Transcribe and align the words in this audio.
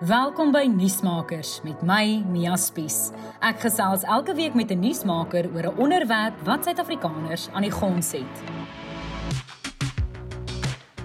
Welkom 0.00 0.50
by 0.52 0.66
Nuusmakers 0.68 1.62
met 1.64 1.80
my 1.80 2.20
Mia 2.28 2.58
Spies. 2.60 3.14
Ek 3.40 3.62
gesels 3.64 4.02
elke 4.04 4.34
week 4.36 4.52
met 4.52 4.68
'n 4.68 4.80
nuusmaker 4.84 5.48
oor 5.54 5.72
'n 5.72 5.78
onderwerp 5.80 6.34
wat 6.44 6.64
Suid-Afrikaners 6.64 7.48
aan 7.52 7.62
die 7.62 7.70
gons 7.70 8.12
het. 8.12 8.36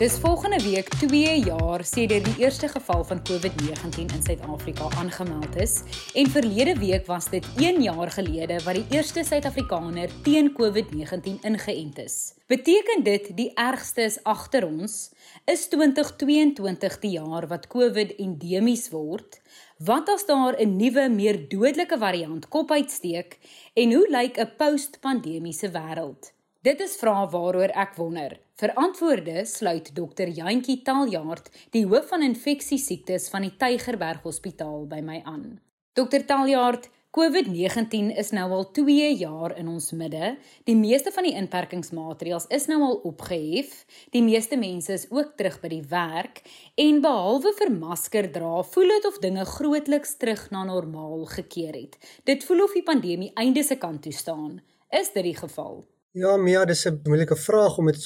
Dis 0.02 0.16
volgende 0.18 0.58
week 0.64 0.88
2 0.90 1.44
jaar 1.46 1.84
sedert 1.86 2.26
die 2.26 2.40
eerste 2.42 2.68
geval 2.68 3.04
van 3.06 3.20
COVID-19 3.30 4.00
in 4.16 4.24
Suid-Afrika 4.24 4.88
aangemeld 4.98 5.56
is 5.56 5.76
en 6.18 6.30
verlede 6.30 6.74
week 6.80 7.06
was 7.06 7.28
dit 7.30 7.46
1 7.58 7.82
jaar 7.82 8.10
gelede 8.12 8.58
wat 8.66 8.80
die 8.80 8.98
eerste 8.98 9.22
Suid-Afrikaner 9.24 10.10
teen 10.24 10.50
COVID-19 10.58 11.46
ingeënt 11.46 12.02
is. 12.02 12.34
Beteken 12.50 13.04
dit 13.04 13.30
die 13.38 13.52
ergste 13.54 14.02
is 14.10 14.18
agter 14.24 14.66
ons? 14.66 15.12
Is 15.46 15.68
2022 15.70 17.00
die 17.06 17.14
jaar 17.20 17.46
wat 17.54 17.70
COVID 17.70 18.18
endemies 18.18 18.90
word? 18.90 19.38
Wat 19.78 20.10
as 20.10 20.26
daar 20.26 20.58
'n 20.58 20.78
nuwe, 20.82 21.10
meer 21.10 21.46
dodelike 21.48 21.98
variant 21.98 22.50
kop 22.50 22.72
uitsteek 22.72 23.38
en 23.74 23.94
hoe 23.94 24.08
lyk 24.10 24.38
'n 24.38 24.54
post-pandemiese 24.58 25.70
wêreld? 25.70 26.34
Dit 26.62 26.78
is 26.86 26.92
vrae 27.02 27.26
waaroor 27.34 27.72
ek 27.74 27.96
wonder. 27.98 28.36
Vir 28.62 28.72
antwoorde 28.78 29.48
sluit 29.50 29.88
dokter 29.98 30.30
Jantjie 30.30 30.84
Taljaard, 30.86 31.48
die 31.74 31.88
hoof 31.90 32.12
van 32.12 32.22
infeksiesiektes 32.22 33.32
van 33.34 33.48
die 33.48 33.56
Tygerberg 33.58 34.20
Hospitaal 34.22 34.84
by 34.92 35.00
my 35.02 35.16
aan. 35.26 35.56
Dokter 35.98 36.22
Taljaard, 36.30 36.84
COVID-19 37.18 38.12
is 38.14 38.30
nou 38.38 38.44
al 38.54 38.68
2 38.78 39.08
jaar 39.18 39.56
in 39.58 39.72
ons 39.72 39.90
midde. 39.98 40.36
Die 40.70 40.76
meeste 40.78 41.10
van 41.16 41.26
die 41.26 41.34
inperkingsmaatreëls 41.40 42.46
is 42.54 42.70
nou 42.70 42.78
al 42.92 43.00
opgehef. 43.10 43.72
Die 44.14 44.22
meeste 44.22 44.60
mense 44.62 44.94
is 44.94 45.08
ook 45.10 45.32
terug 45.42 45.58
by 45.64 45.72
die 45.74 45.88
werk 45.90 46.44
en 46.78 47.00
behalwe 47.02 47.56
vir 47.58 47.72
masker 47.74 48.30
dra, 48.36 48.60
voel 48.76 48.94
dit 49.00 49.08
of 49.10 49.18
dinge 49.26 49.48
grootliks 49.56 50.14
terug 50.22 50.46
na 50.54 50.62
normaal 50.70 51.26
gekeer 51.34 51.74
het. 51.74 51.98
Dit 52.30 52.46
voel 52.46 52.68
of 52.68 52.78
die 52.78 52.86
pandemie 52.86 53.32
einde 53.34 53.66
se 53.66 53.80
kant 53.82 54.06
toe 54.06 54.14
staan. 54.14 54.62
Is 54.94 55.10
dit 55.18 55.26
die 55.26 55.36
geval? 55.42 55.82
Ja, 56.20 56.32
Mia, 56.38 56.66
dis 56.68 56.82
'n 56.88 56.98
moeilike 57.08 57.36
vraag 57.40 57.78
om 57.78 57.86
met 57.86 57.98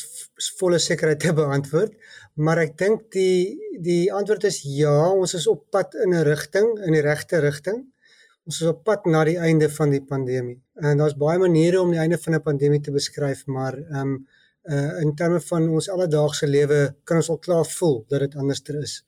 volle 0.57 0.77
sekerheid 0.79 1.19
te 1.19 1.31
beantwoord, 1.33 1.93
maar 2.45 2.59
ek 2.63 2.75
dink 2.77 2.99
die 3.15 3.57
die 3.87 4.13
antwoord 4.13 4.43
is 4.49 4.59
ja, 4.61 5.09
ons 5.09 5.33
is 5.33 5.47
op 5.47 5.63
pad 5.71 5.95
in 6.03 6.13
'n 6.13 6.21
rigting, 6.27 6.67
in 6.85 6.93
die 6.93 7.01
regte 7.01 7.39
rigting. 7.39 7.79
Ons 8.45 8.61
is 8.61 8.67
op 8.67 8.83
pad 8.83 9.05
na 9.05 9.23
die 9.23 9.37
einde 9.47 9.69
van 9.77 9.89
die 9.89 10.03
pandemie. 10.11 10.59
En 10.75 10.97
daar's 10.97 11.17
baie 11.17 11.39
maniere 11.39 11.81
om 11.81 11.89
die 11.89 11.99
einde 11.99 12.19
van 12.27 12.35
'n 12.35 12.41
pandemie 12.41 12.81
te 12.81 12.91
beskryf, 12.91 13.45
maar 13.47 13.73
ehm 13.73 13.97
um, 14.01 14.27
uh 14.75 15.01
in 15.01 15.15
terme 15.15 15.41
van 15.41 15.69
ons 15.69 15.89
alledaagse 15.89 16.47
lewe 16.47 16.95
kan 17.03 17.17
ons 17.17 17.29
al 17.29 17.39
klaar 17.39 17.65
voel 17.65 18.05
dat 18.07 18.19
dit 18.19 18.35
anderster 18.35 18.75
is. 18.81 19.03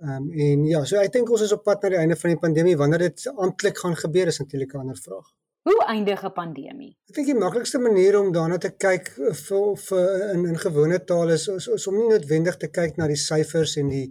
Ehm 0.00 0.10
um, 0.10 0.32
en 0.32 0.64
ja, 0.64 0.84
so 0.84 0.96
ek 0.96 1.12
dink 1.12 1.30
ons 1.30 1.42
is 1.42 1.52
op 1.52 1.62
pad 1.62 1.82
na 1.82 1.88
die 1.88 2.02
einde 2.02 2.16
van 2.16 2.30
die 2.30 2.38
pandemie. 2.38 2.76
Wanneer 2.76 2.98
dit 2.98 3.26
amptelik 3.36 3.78
gaan 3.78 3.96
gebeur 3.96 4.26
is 4.26 4.38
natuurlik 4.38 4.74
'n 4.74 4.78
ander 4.78 4.96
vraag. 5.06 5.34
Hoe 5.64 5.84
eindig 5.88 6.22
'n 6.22 6.32
pandemie? 6.36 6.90
Ek 7.08 7.14
dink 7.16 7.28
die 7.30 7.42
maklikste 7.42 7.78
manier 7.80 8.18
om 8.18 8.26
daarna 8.32 8.58
te 8.60 8.70
kyk 8.84 9.06
vir 9.38 9.76
vir 9.84 10.08
in 10.34 10.42
in 10.50 10.58
gewone 10.64 10.98
taal 11.10 11.32
is, 11.36 11.46
is, 11.52 11.68
is 11.76 11.86
om 11.90 11.96
nie 11.98 12.08
noodwendig 12.10 12.58
te 12.64 12.68
kyk 12.78 12.98
na 13.00 13.06
die 13.12 13.20
syfers 13.22 13.76
en 13.82 13.88
die 13.94 14.04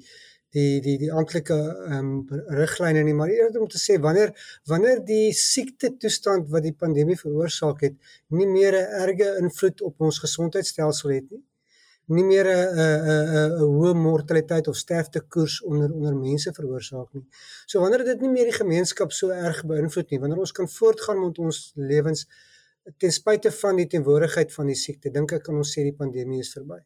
die 0.58 0.82
die 0.88 0.98
die 1.04 1.12
amptelike 1.20 1.60
ehm 1.60 2.00
um, 2.00 2.42
riglyne 2.62 3.04
nie, 3.06 3.14
maar 3.20 3.36
eerder 3.36 3.62
om 3.62 3.70
te 3.76 3.84
sê 3.84 4.00
wanneer 4.08 4.34
wanneer 4.74 5.06
die 5.14 5.30
siekte 5.44 5.94
toestand 6.06 6.50
wat 6.56 6.66
die 6.66 6.76
pandemie 6.86 7.22
veroorsaak 7.22 7.86
het, 7.88 8.02
nie 8.40 8.50
meer 8.58 8.80
'n 8.82 9.02
erge 9.06 9.30
invloed 9.46 9.86
op 9.92 10.10
ons 10.10 10.24
gesondheidstelsel 10.26 11.18
het 11.20 11.30
nie 11.32 11.44
nie 12.08 12.24
meer 12.24 12.46
'n 12.46 12.68
'n 12.76 13.52
'n 13.58 13.68
hoë 13.76 13.94
mortaliteit 13.96 14.68
of 14.68 14.76
sterftekoers 14.76 15.62
onder 15.64 15.94
onder 15.94 16.16
mense 16.16 16.54
veroorsaak 16.54 17.14
nie. 17.14 17.26
So 17.66 17.80
wanneer 17.80 18.04
dit 18.04 18.22
nie 18.22 18.30
meer 18.30 18.46
die 18.52 18.60
gemeenskap 18.64 19.12
so 19.12 19.30
erg 19.30 19.64
beïnvloed 19.66 20.10
nie, 20.10 20.20
wanneer 20.20 20.40
ons 20.40 20.52
kan 20.52 20.68
voortgaan 20.68 21.20
met 21.20 21.40
ons 21.40 21.72
lewens 21.76 22.28
ten 22.98 23.12
spyte 23.12 23.52
van 23.52 23.76
die 23.76 23.88
teenwoordigheid 23.88 24.54
van 24.54 24.66
die 24.68 24.76
siekte, 24.76 25.12
dink 25.12 25.32
ek 25.32 25.44
kan 25.44 25.56
ons 25.56 25.72
sê 25.72 25.84
die 25.84 25.96
pandemie 25.96 26.40
is 26.40 26.52
verby. 26.54 26.84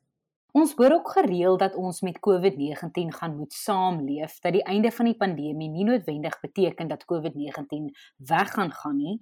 Ons 0.58 0.74
hoor 0.78 0.92
ook 0.92 1.10
gereeld 1.10 1.60
dat 1.60 1.76
ons 1.76 2.02
met 2.02 2.20
COVID-19 2.20 3.14
gaan 3.14 3.36
moet 3.38 3.54
saamleef, 3.54 4.40
dat 4.40 4.54
die 4.54 4.64
einde 4.64 4.92
van 4.92 5.06
die 5.06 5.18
pandemie 5.18 5.70
nie 5.70 5.86
noodwendig 5.86 6.40
beteken 6.42 6.88
dat 6.88 7.06
COVID-19 7.06 7.90
weg 8.18 8.54
gaan 8.54 8.72
gaan 8.72 8.98
nie. 8.98 9.18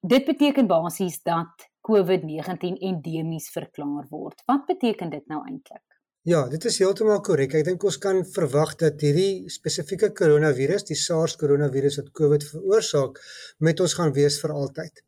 Dit 0.00 0.24
beteken 0.24 0.66
basies 0.66 1.22
dat 1.22 1.68
COVID-19 1.88 2.82
endemies 2.84 3.48
verklaar 3.54 4.04
word. 4.10 4.42
Wat 4.46 4.66
beteken 4.68 5.10
dit 5.10 5.24
nou 5.32 5.40
eintlik? 5.46 5.84
Ja, 6.28 6.42
dit 6.52 6.64
is 6.68 6.76
heeltemal 6.82 7.22
korrek. 7.24 7.54
Ek 7.56 7.64
dink 7.64 7.84
ons 7.88 7.96
kan 8.02 8.18
verwag 8.28 8.74
dat 8.82 9.00
hierdie 9.00 9.48
spesifieke 9.52 10.10
koronavirus, 10.12 10.84
die 10.90 10.98
SARS 10.98 11.38
koronavirus 11.40 12.02
wat 12.02 12.10
COVID 12.20 12.44
veroorsaak, 12.50 13.20
met 13.64 13.80
ons 13.80 13.94
gaan 13.96 14.12
wees 14.16 14.36
vir 14.42 14.52
altyd. 14.52 15.00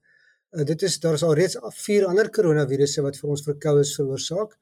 Uh, 0.57 0.65
dit 0.71 0.87
is 0.89 0.97
daar's 1.03 1.27
al 1.27 1.37
reeds 1.37 1.59
vier 1.83 2.07
ander 2.09 2.31
koronavirusse 2.33 3.05
wat 3.05 3.19
vir 3.21 3.35
ons 3.35 3.45
verkoues 3.47 3.93
veroorsaak 3.99 4.57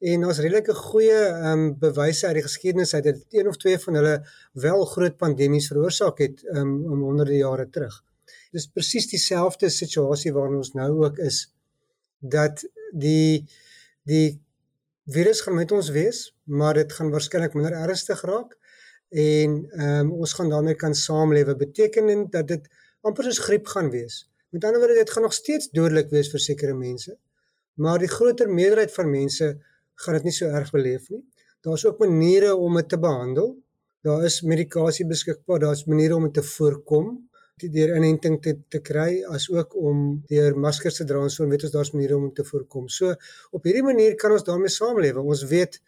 en 0.00 0.26
ons 0.28 0.40
redelike 0.40 0.74
goeie 0.76 1.16
ehm 1.28 1.46
um, 1.52 1.64
bewyse 1.80 2.26
uit 2.26 2.38
die 2.40 2.44
geskiedenis 2.44 2.94
uit 2.96 3.06
dat 3.06 3.38
een 3.38 3.48
of 3.48 3.56
twee 3.60 3.78
van 3.78 4.00
hulle 4.00 4.14
wel 4.66 4.84
groot 4.92 5.16
pandemies 5.20 5.68
veroorsaak 5.72 6.20
het 6.24 6.44
um, 6.56 6.74
om 6.92 7.06
honderde 7.06 7.36
jare 7.36 7.68
terug. 7.70 8.02
Dis 8.52 8.66
presies 8.66 9.08
dieselfde 9.12 9.70
situasie 9.70 10.32
waarin 10.36 10.60
ons 10.60 10.72
nou 10.74 10.90
ook 11.04 11.20
is 11.30 11.44
dat 12.20 12.64
die 12.92 13.48
die 14.02 14.40
virus 15.10 15.40
gaan 15.40 15.54
met 15.54 15.72
ons 15.72 15.90
wees, 15.90 16.36
maar 16.44 16.74
dit 16.74 16.92
gaan 16.92 17.10
waarskynlik 17.10 17.54
minder 17.54 17.72
ernstig 17.72 18.22
raak 18.22 18.56
en 19.10 19.56
ehm 19.70 20.06
um, 20.06 20.12
ons 20.12 20.32
gaan 20.38 20.48
daarmee 20.48 20.74
kan 20.74 20.94
saamlewe. 20.94 21.56
Beteken 21.56 22.30
dat 22.30 22.48
dit 22.48 22.68
amper 23.00 23.24
soos 23.24 23.38
griep 23.38 23.66
gaan 23.66 23.90
wees. 23.90 24.28
Met 24.50 24.64
ander 24.64 24.80
woorde, 24.80 24.94
dit 24.94 25.10
gaan 25.10 25.22
nog 25.22 25.32
steeds 25.32 25.70
dodelik 25.70 26.10
wees 26.10 26.30
vir 26.30 26.40
sekere 26.40 26.74
mense, 26.74 27.16
maar 27.74 27.98
die 27.98 28.08
groter 28.08 28.50
meerderheid 28.50 28.92
van 28.92 29.10
mense 29.10 29.50
gaan 29.94 30.14
dit 30.14 30.28
nie 30.28 30.32
so 30.32 30.46
erg 30.46 30.70
beleef 30.70 31.08
nie. 31.08 31.24
Daar's 31.60 31.84
ook 31.84 31.98
maniere 31.98 32.54
om 32.56 32.76
dit 32.76 32.88
te 32.88 32.98
behandel. 32.98 33.56
Daar 34.02 34.24
is 34.24 34.40
medikasie 34.42 35.06
beskikbaar, 35.06 35.58
daar's 35.58 35.84
maniere 35.84 36.16
om 36.16 36.24
dit 36.24 36.34
te 36.34 36.42
voorkom 36.42 37.29
deur 37.68 37.96
inenting 37.96 38.40
te 38.42 38.56
te 38.68 38.80
kry 38.80 39.22
as 39.28 39.48
ook 39.50 39.76
om 39.76 40.22
deur 40.28 40.56
maskers 40.56 40.96
te 41.00 41.04
dra 41.04 41.22
en 41.22 41.30
so 41.30 41.46
weet 41.46 41.64
ons 41.68 41.72
daar's 41.72 41.92
maniere 41.92 42.16
om 42.16 42.26
dit 42.28 42.34
te 42.40 42.44
voorkom. 42.44 42.88
So 42.88 43.14
op 43.50 43.64
hierdie 43.64 43.84
manier 43.84 44.16
kan 44.16 44.32
ons 44.32 44.44
daarmee 44.44 44.72
saamlewe. 44.72 45.20
Ons 45.20 45.44
weet 45.52 45.80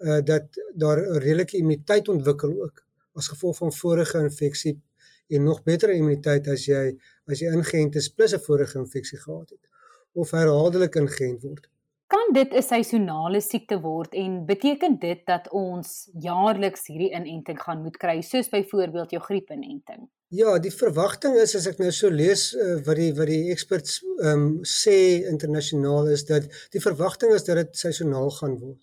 uh 0.00 0.20
dat 0.24 0.60
daar 0.74 0.98
'n 1.00 1.18
redelike 1.18 1.56
immuniteit 1.56 2.08
ontwikkel 2.08 2.62
ook 2.62 2.84
as 3.12 3.28
gevolg 3.28 3.56
van 3.56 3.72
vorige 3.72 4.18
infeksie 4.18 4.80
en 5.28 5.42
nog 5.42 5.62
beter 5.62 5.90
immuniteit 5.90 6.48
as 6.48 6.64
jy 6.66 6.96
as 7.26 7.40
jy 7.40 7.50
ingeënt 7.56 7.96
is 7.96 8.08
plus 8.08 8.34
'n 8.34 8.46
vorige 8.46 8.78
infeksie 8.78 9.18
gehad 9.18 9.50
het 9.50 9.68
of 10.12 10.30
herhaaldelik 10.30 10.94
ingeënt 10.94 11.42
word. 11.42 11.68
Kan 12.10 12.32
dit 12.34 12.54
'n 12.58 12.62
seisonale 12.62 13.40
siekte 13.40 13.76
word 13.80 14.14
en 14.18 14.44
beteken 14.46 14.98
dit 14.98 15.20
dat 15.26 15.44
ons 15.54 16.08
jaarliks 16.18 16.88
hierdie 16.90 17.12
inenting 17.14 17.60
gaan 17.62 17.82
moet 17.82 17.96
kry 18.02 18.16
soos 18.20 18.48
byvoorbeeld 18.50 19.10
jou 19.14 19.22
griepinenting? 19.22 20.08
Ja, 20.28 20.58
die 20.58 20.74
verwagting 20.74 21.36
is 21.38 21.54
as 21.54 21.68
ek 21.70 21.78
nou 21.78 21.92
so 21.94 22.10
lees 22.10 22.48
uh, 22.54 22.80
wat 22.86 22.98
die 22.98 23.12
wat 23.14 23.30
die 23.30 23.52
experts 23.54 24.00
ehm 24.02 24.42
um, 24.42 24.48
sê 24.66 24.96
internasionaal 25.30 26.10
is 26.16 26.26
dat 26.26 26.50
die 26.74 26.82
verwagting 26.82 27.34
is 27.36 27.46
dat 27.46 27.62
dit 27.62 27.78
seisoonaal 27.84 28.30
gaan 28.40 28.58
word. 28.58 28.82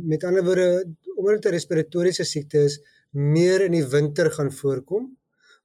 Met 0.00 0.24
ander 0.24 0.44
woorde, 0.44 0.68
omdat 1.16 1.42
dit 1.42 1.52
'n 1.52 1.56
respiratoriese 1.58 2.24
siekte 2.24 2.64
is, 2.70 2.80
meer 3.12 3.66
in 3.68 3.76
die 3.76 3.84
winter 3.84 4.30
gaan 4.32 4.52
voorkom 4.62 5.16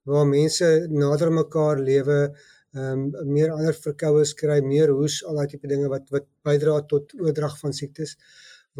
waar 0.04 0.26
mense 0.26 0.86
nader 0.90 1.32
mekaar 1.32 1.80
lewe, 1.80 2.36
ehm 2.76 3.06
um, 3.22 3.32
meer 3.36 3.54
ander 3.54 3.76
verkoues 3.86 4.34
kry, 4.42 4.60
meer 4.72 4.92
hoes, 4.98 5.22
al 5.24 5.40
daai 5.40 5.48
tipe 5.54 5.70
dinge 5.72 5.88
wat 5.94 6.12
wat 6.16 6.28
bydra 6.48 6.80
tot 6.92 7.16
oordrag 7.20 7.56
van 7.62 7.72
siektes 7.80 8.16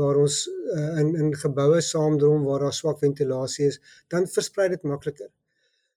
waar 0.00 0.18
ons 0.20 0.42
uh, 0.76 1.00
in 1.00 1.14
in 1.22 1.32
geboue 1.44 1.80
saamdrom 1.80 2.44
waar 2.44 2.66
daar 2.66 2.78
swak 2.82 3.00
ventilasie 3.00 3.72
is, 3.72 3.80
dan 4.12 4.28
versprei 4.36 4.68
dit 4.74 4.82
makliker 4.92 5.30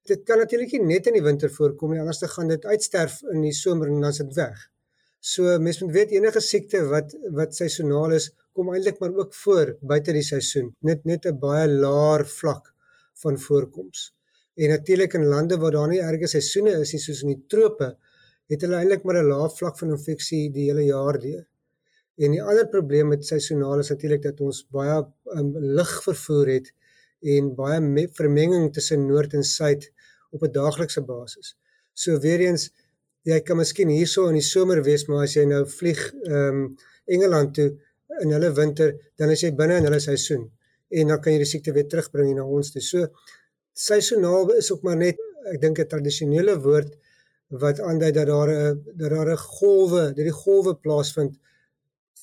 dit 0.09 0.25
kan 0.25 0.41
natuurlik 0.41 0.75
net 0.85 1.07
in 1.09 1.17
die 1.19 1.23
winter 1.25 1.51
voorkom 1.53 1.93
nie, 1.93 2.01
anders 2.01 2.21
dan 2.23 2.31
gaan 2.33 2.51
dit 2.51 2.65
uitsterf 2.65 3.21
in 3.33 3.43
die 3.45 3.55
somer 3.55 3.89
en 3.91 4.01
dan 4.01 4.13
is 4.13 4.21
dit 4.23 4.37
weg. 4.39 4.67
So 5.19 5.57
mense 5.59 5.83
moet 5.83 5.97
weet 5.97 6.13
enige 6.15 6.41
siekte 6.43 6.85
wat 6.93 7.15
wat 7.35 7.57
seisoonaal 7.57 8.15
is, 8.17 8.29
kom 8.55 8.71
eintlik 8.73 9.01
maar 9.03 9.15
ook 9.19 9.35
voor 9.43 9.75
buite 9.91 10.15
die 10.15 10.25
seisoen. 10.25 10.71
Net 10.89 11.05
net 11.05 11.25
'n 11.25 11.39
baie 11.39 11.67
laer 11.67 12.25
vlak 12.25 12.71
van 13.23 13.37
voorkoms. 13.37 14.13
En 14.59 14.73
natuurlik 14.75 15.13
in 15.15 15.25
lande 15.31 15.57
waar 15.57 15.71
daar 15.71 15.87
nie 15.91 16.01
erge 16.03 16.27
seisoene 16.27 16.73
is 16.83 16.91
nie, 16.93 16.99
soos 16.99 17.21
in 17.23 17.31
die 17.31 17.43
trope, 17.51 17.93
het 18.51 18.65
hulle 18.65 18.79
eintlik 18.81 19.05
maar 19.05 19.21
'n 19.21 19.29
lae 19.29 19.49
vlak 19.59 19.77
van 19.79 19.93
infeksie 19.95 20.49
die 20.51 20.65
hele 20.69 20.83
jaar 20.85 21.19
deur. 21.19 21.45
En 22.19 22.35
die 22.35 22.41
ander 22.43 22.67
probleem 22.67 23.07
met 23.13 23.25
seisoonaal 23.25 23.79
is 23.79 23.91
natuurlik 23.93 24.23
dat 24.25 24.41
ons 24.43 24.65
baie 24.75 24.97
um, 25.39 25.53
lig 25.77 25.91
vervoer 26.03 26.51
het 26.57 26.67
en 27.35 27.53
baie 27.55 28.07
vermenging 28.17 28.73
tussen 28.75 29.07
noord 29.07 29.33
en 29.33 29.43
suid 29.43 29.87
op 30.31 30.43
'n 30.43 30.51
daaglikse 30.51 31.01
basis. 31.01 31.55
So 31.93 32.19
weer 32.19 32.39
eens 32.39 32.71
jy 33.23 33.39
kan 33.41 33.57
miskien 33.57 33.89
hierso 33.89 34.27
in 34.27 34.39
die 34.39 34.49
somer 34.53 34.83
wees, 34.83 35.05
maar 35.07 35.23
as 35.23 35.35
jy 35.35 35.45
nou 35.45 35.65
vlieg 35.65 36.13
ehm 36.25 36.63
um, 36.63 36.77
Engeland 37.05 37.53
toe 37.53 37.69
in 38.21 38.31
hulle 38.31 38.51
winter, 38.53 38.95
dan 39.17 39.29
is 39.29 39.41
jy 39.41 39.51
binne 39.55 39.77
in 39.77 39.83
hulle 39.83 39.99
seisoen 39.99 40.51
en 40.89 41.07
dan 41.07 41.21
kan 41.21 41.33
jy 41.33 41.39
die 41.39 41.49
siekte 41.49 41.73
weer 41.73 41.87
terugbring 41.87 42.35
na 42.35 42.43
ons 42.43 42.71
toe. 42.71 42.81
So 42.81 43.07
Seisonaal 43.79 44.53
is 44.59 44.71
ook 44.73 44.81
maar 44.83 44.97
net 44.99 45.19
ek 45.53 45.61
dink 45.61 45.79
'n 45.79 45.91
tradisionele 45.91 46.55
woord 46.63 46.95
wat 47.63 47.79
aandui 47.79 48.11
dat 48.11 48.27
daar 48.27 48.51
'n 48.51 48.83
dat 49.01 49.09
daar 49.15 49.31
'n 49.31 49.43
golwe, 49.59 50.03
dat 50.17 50.25
die 50.29 50.39
golwe 50.43 50.73
plaasvind 50.75 51.39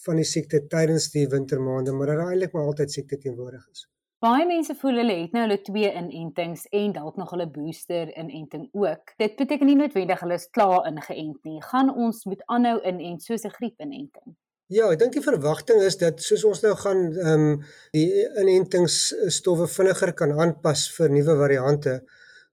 van 0.05 0.17
die 0.17 0.25
siekte 0.25 0.67
tydens 0.67 1.11
die 1.11 1.29
wintermaande, 1.29 1.93
maar 1.93 2.06
dat 2.06 2.17
daar 2.17 2.31
eintlik 2.31 2.53
maar 2.53 2.67
altyd 2.67 2.93
siekte 2.93 3.19
teenwoordig 3.19 3.69
is. 3.73 3.88
Baie 4.19 4.47
mense 4.47 4.75
voel 4.75 4.97
hulle 5.00 5.17
het 5.23 5.32
nou 5.32 5.43
hulle 5.47 5.61
twee 5.62 5.91
inentings 5.93 6.67
en 6.70 6.93
dalk 6.93 7.17
nog 7.17 7.31
hulle 7.31 7.50
booster 7.50 8.17
inenting 8.17 8.69
ook. 8.73 9.12
Dit 9.17 9.37
beteken 9.37 9.67
nie 9.67 9.76
noodwendig 9.76 10.20
hulle 10.20 10.35
is 10.35 10.50
klaar 10.50 10.87
ingeënt 10.88 11.44
nie. 11.44 11.62
Gaan 11.62 11.94
ons 11.94 12.25
moet 12.25 12.43
aanhou 12.47 12.79
inent 12.82 13.23
soos 13.23 13.44
'n 13.44 13.56
griepinenting? 13.59 14.37
Ja, 14.75 14.89
ek 14.91 14.99
dink 14.99 15.13
die 15.15 15.23
verwagting 15.23 15.79
is 15.87 15.95
dat 16.01 16.19
soos 16.27 16.43
ons 16.49 16.61
nou 16.65 16.73
gaan 16.79 17.03
ehm 17.15 17.43
um, 17.43 17.61
die 17.95 18.09
inentingsstowwe 18.43 19.69
vinniger 19.71 20.11
kan 20.21 20.35
aanpas 20.45 20.83
vir 20.97 21.15
nuwe 21.15 21.37
variante, 21.39 21.95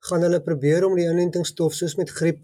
gaan 0.09 0.21
hulle 0.27 0.39
probeer 0.49 0.85
om 0.85 0.93
die 0.99 1.07
inentingsstof 1.09 1.73
soos 1.73 1.97
met 1.97 2.13
griep 2.19 2.43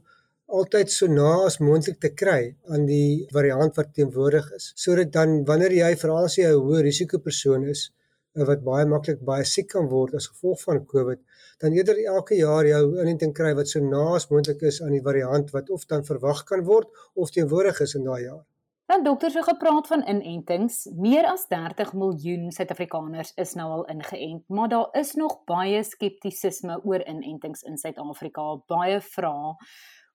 altyd 0.61 0.89
so 0.95 1.11
na 1.13 1.29
as 1.51 1.59
moontlik 1.61 2.01
te 2.01 2.13
kry 2.23 2.39
aan 2.73 2.89
die 2.89 3.29
variant 3.37 3.77
wat 3.77 3.93
teenwoordig 3.93 4.49
is. 4.57 4.71
Sodat 4.85 5.13
dan 5.19 5.37
wanneer 5.51 5.77
jy 5.83 5.93
veral 6.07 6.31
as 6.31 6.41
jy 6.41 6.49
'n 6.49 6.65
hoë 6.65 6.83
risiko 6.89 7.21
persoon 7.29 7.69
is 7.77 7.85
eh, 8.33 8.45
wat 8.51 8.65
baie 8.73 8.89
maklik 8.97 9.21
baie 9.31 9.45
siek 9.53 9.69
kan 9.77 9.85
word 9.95 10.17
as 10.17 10.31
gevolg 10.33 10.65
van 10.65 10.85
COVID, 10.97 11.25
dan 11.61 11.77
eerder 11.77 12.05
elke 12.17 12.41
jaar 12.41 12.65
jou 12.73 12.85
inenting 13.03 13.37
kry 13.37 13.53
wat 13.53 13.69
so 13.69 13.85
na 13.85 14.05
as 14.15 14.31
moontlik 14.33 14.65
is 14.73 14.81
aan 14.81 14.97
die 14.97 15.07
variant 15.11 15.53
wat 15.53 15.69
of 15.69 15.85
dan 15.85 16.03
verwag 16.13 16.47
kan 16.53 16.65
word 16.65 16.89
of 17.13 17.29
teenwoordig 17.29 17.85
is 17.85 17.99
in 18.01 18.09
daai 18.09 18.23
jaar. 18.23 18.48
Dan 18.89 19.03
dokters 19.03 19.33
het 19.33 19.43
gepraat 19.43 19.87
van 19.87 20.07
inentings. 20.07 20.89
Meer 20.97 21.25
as 21.25 21.47
30 21.47 21.91
miljoen 21.93 22.51
Suid-Afrikaners 22.51 23.33
is 23.37 23.53
nou 23.53 23.67
al 23.71 23.83
ingeënt, 23.85 24.47
maar 24.47 24.69
daar 24.69 24.87
is 24.91 25.13
nog 25.13 25.43
baie 25.45 25.83
skeptisisme 25.83 26.79
oor 26.83 27.05
inentings 27.05 27.61
in 27.61 27.77
Suid-Afrika. 27.77 28.55
Baie 28.65 28.97
vrae 29.01 29.53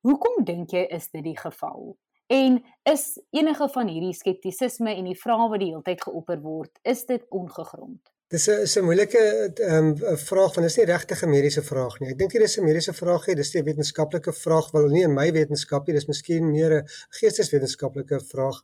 Hoekom 0.00 0.42
dink 0.44 0.74
jy 0.74 0.82
is 0.90 1.06
dit 1.10 1.22
die 1.22 1.36
geval? 1.38 1.94
En 2.26 2.58
is 2.82 3.06
enige 3.30 3.68
van 3.68 3.94
hierdie 3.94 4.12
skeptisisme 4.12 4.90
en 4.90 5.06
die 5.06 5.20
vrae 5.22 5.48
wat 5.54 5.62
die 5.62 5.70
hele 5.70 5.86
tyd 5.86 6.02
geopper 6.02 6.42
word, 6.42 6.74
is 6.82 7.06
dit 7.06 7.30
ongegrond? 7.30 8.13
Dis 8.34 8.48
'n 8.50 8.80
'n 8.80 8.84
moeilike 8.88 9.20
ehm 9.62 9.88
um, 9.88 10.16
vraag 10.18 10.54
want 10.54 10.64
dit 10.66 10.72
is 10.72 10.76
nie 10.80 10.86
regtig 10.90 11.20
'n 11.22 11.30
mediese 11.30 11.62
vraag 11.62 12.00
nie. 12.00 12.08
Ek 12.12 12.18
dink 12.18 12.32
dit 12.32 12.42
is 12.42 12.56
'n 12.58 12.64
mediese 12.66 12.92
vraag 13.00 13.26
nie, 13.26 13.36
dis 13.38 13.54
'n 13.54 13.62
wetenskaplike 13.68 14.32
vraag, 14.32 14.70
wel 14.74 14.88
nie 14.94 15.04
in 15.08 15.14
my 15.14 15.28
wetenskap 15.32 15.86
nie, 15.86 15.94
dis 15.94 16.08
miskien 16.08 16.50
meer 16.50 16.72
'n 16.78 16.88
geesteswetenskaplike 17.18 18.18
vraag 18.30 18.58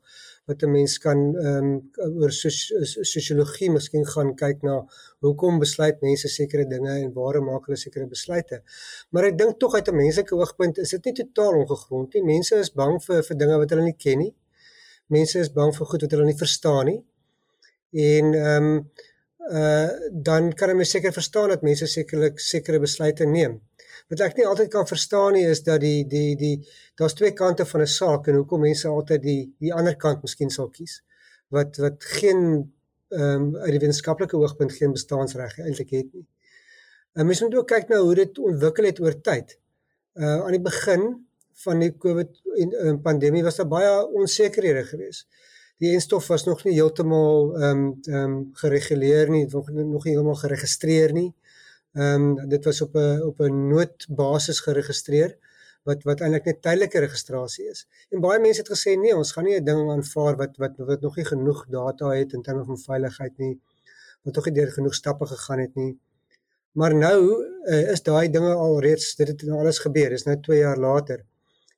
wat 0.49 0.63
'n 0.63 0.71
mens 0.73 0.99
kan 0.99 1.19
ehm 1.37 1.69
um, 1.69 1.91
oor 2.21 2.33
sosiologie 2.33 3.71
miskien 3.71 4.07
gaan 4.15 4.35
kyk 4.35 4.63
na 4.63 4.75
hoekom 5.23 5.61
besluit 5.61 6.03
mense 6.03 6.29
sekere 6.29 6.67
dinge 6.67 6.95
en 7.05 7.13
waarom 7.13 7.45
maak 7.45 7.67
hulle 7.67 7.79
sekere 7.79 8.07
besluite. 8.07 8.63
Maar 9.11 9.25
ek 9.25 9.39
dink 9.39 9.61
tog 9.61 9.75
uit 9.75 9.89
'n 9.89 9.97
menslike 9.97 10.35
oogpunt 10.35 10.79
is 10.79 10.91
dit 10.91 11.05
nie 11.05 11.15
totaal 11.15 11.55
ongegrond 11.63 12.15
nie. 12.15 12.25
Mense 12.25 12.57
is 12.57 12.71
bang 12.71 12.99
vir 13.05 13.23
vir 13.23 13.37
dinge 13.37 13.59
wat 13.59 13.71
hulle 13.71 13.85
nie 13.85 13.99
ken 14.05 14.19
nie. 14.19 14.35
Mense 15.07 15.39
is 15.39 15.53
bang 15.53 15.73
vir 15.77 15.87
goed 15.87 16.03
wat 16.03 16.11
hulle 16.11 16.25
nie 16.25 16.41
verstaan 16.45 16.87
nie. 16.87 17.01
En 17.93 18.35
ehm 18.35 18.67
um, 18.67 18.91
uh 19.51 19.91
dan 20.13 20.53
kan 20.55 20.79
jy 20.79 20.85
seker 20.87 21.13
verstaan 21.13 21.49
dat 21.51 21.63
mense 21.67 21.87
sekerlik 21.87 22.39
sekere 22.39 22.79
besluite 22.79 23.27
neem. 23.27 23.61
Wat 24.11 24.21
ek 24.27 24.37
nie 24.39 24.47
altyd 24.47 24.71
kan 24.71 24.87
verstaan 24.87 25.35
nie 25.35 25.47
is 25.51 25.63
dat 25.67 25.81
die 25.83 26.05
die 26.07 26.37
die 26.39 26.57
daar's 26.99 27.17
twee 27.19 27.33
kante 27.35 27.67
van 27.67 27.81
'n 27.83 27.87
saak 27.87 28.29
en 28.29 28.39
hoekom 28.41 28.61
mense 28.61 28.89
altyd 28.89 29.23
die 29.23 29.55
die 29.59 29.73
ander 29.75 29.97
kant 29.97 30.23
miskien 30.23 30.51
sal 30.51 30.71
kies 30.71 31.01
wat 31.51 31.77
wat 31.83 32.05
geen 32.21 32.43
ehm 33.11 33.23
um, 33.23 33.57
uit 33.57 33.73
die 33.75 33.83
wetenskaplike 33.83 34.37
oogpunt 34.37 34.73
geen 34.73 34.93
bestaansreg 34.93 35.59
eintlik 35.59 35.91
het 35.91 36.13
nie. 36.15 36.27
En 37.15 37.27
mens 37.27 37.41
moet 37.43 37.55
ook 37.55 37.67
kyk 37.67 37.89
na 37.89 37.99
hoe 37.99 38.15
dit 38.15 38.39
ontwikkel 38.39 38.85
het 38.85 39.01
oor 39.01 39.21
tyd. 39.21 39.59
Uh 40.15 40.45
aan 40.47 40.55
die 40.55 40.63
begin 40.63 41.27
van 41.65 41.79
die 41.83 41.97
COVID 41.97 42.41
en, 42.55 42.73
en 42.73 43.01
pandemie 43.03 43.43
was 43.43 43.57
daar 43.57 43.69
baie 43.69 44.07
onsekerhede 44.07 44.85
geweest 44.85 45.27
die 45.81 45.93
enstof 45.97 46.27
was 46.29 46.45
nog 46.45 46.65
nie 46.65 46.75
heeltemal 46.77 47.55
ehm 47.57 47.85
um, 47.85 47.85
ehm 48.03 48.25
um, 48.25 48.51
gereguleer 48.63 49.31
nie, 49.33 49.47
nog 49.49 49.71
nog 49.71 50.05
nie 50.05 50.13
heeltemal 50.13 50.41
geregistreer 50.43 51.13
nie. 51.17 51.31
Ehm 51.93 52.27
um, 52.39 52.49
dit 52.49 52.65
was 52.65 52.81
op 52.87 52.97
'n 52.97 53.23
op 53.31 53.41
'n 53.41 53.69
noodbasis 53.69 54.61
geregistreer 54.67 55.39
wat 55.89 56.03
wat 56.09 56.21
eintlik 56.21 56.45
net 56.45 56.61
tydelike 56.63 57.01
registrasie 57.07 57.67
is. 57.71 57.87
En 58.11 58.21
baie 58.21 58.41
mense 58.41 58.61
het 58.61 58.73
gesê 58.75 58.97
nee, 58.99 59.17
ons 59.17 59.33
gaan 59.33 59.45
nie 59.45 59.57
'n 59.61 59.65
ding 59.65 59.91
aanvaar 59.91 60.37
wat 60.37 60.57
wat 60.63 60.77
wat 60.91 61.01
nog 61.01 61.17
nie 61.17 61.25
genoeg 61.25 61.67
data 61.69 62.13
het 62.21 62.33
in 62.33 62.43
terme 62.43 62.65
van 62.65 62.79
veiligheid 62.79 63.39
nie. 63.39 63.55
Wat 64.23 64.35
nog 64.35 64.45
nie 64.45 64.55
deur 64.55 64.73
genoeg 64.73 64.95
stappe 64.95 65.27
gegaan 65.27 65.61
het 65.61 65.75
nie. 65.75 65.99
Maar 66.73 66.95
nou 66.95 67.21
uh, 67.65 67.91
is 67.93 68.03
daai 68.03 68.31
dinge 68.31 68.55
al 68.55 68.81
reeds 68.81 69.15
dit 69.17 69.29
het 69.29 69.43
nou 69.43 69.59
alles 69.59 69.79
gebeur. 69.79 70.09
Dit 70.09 70.19
is 70.19 70.25
nou 70.25 70.41
2 70.41 70.59
jaar 70.59 70.79
later. 70.79 71.25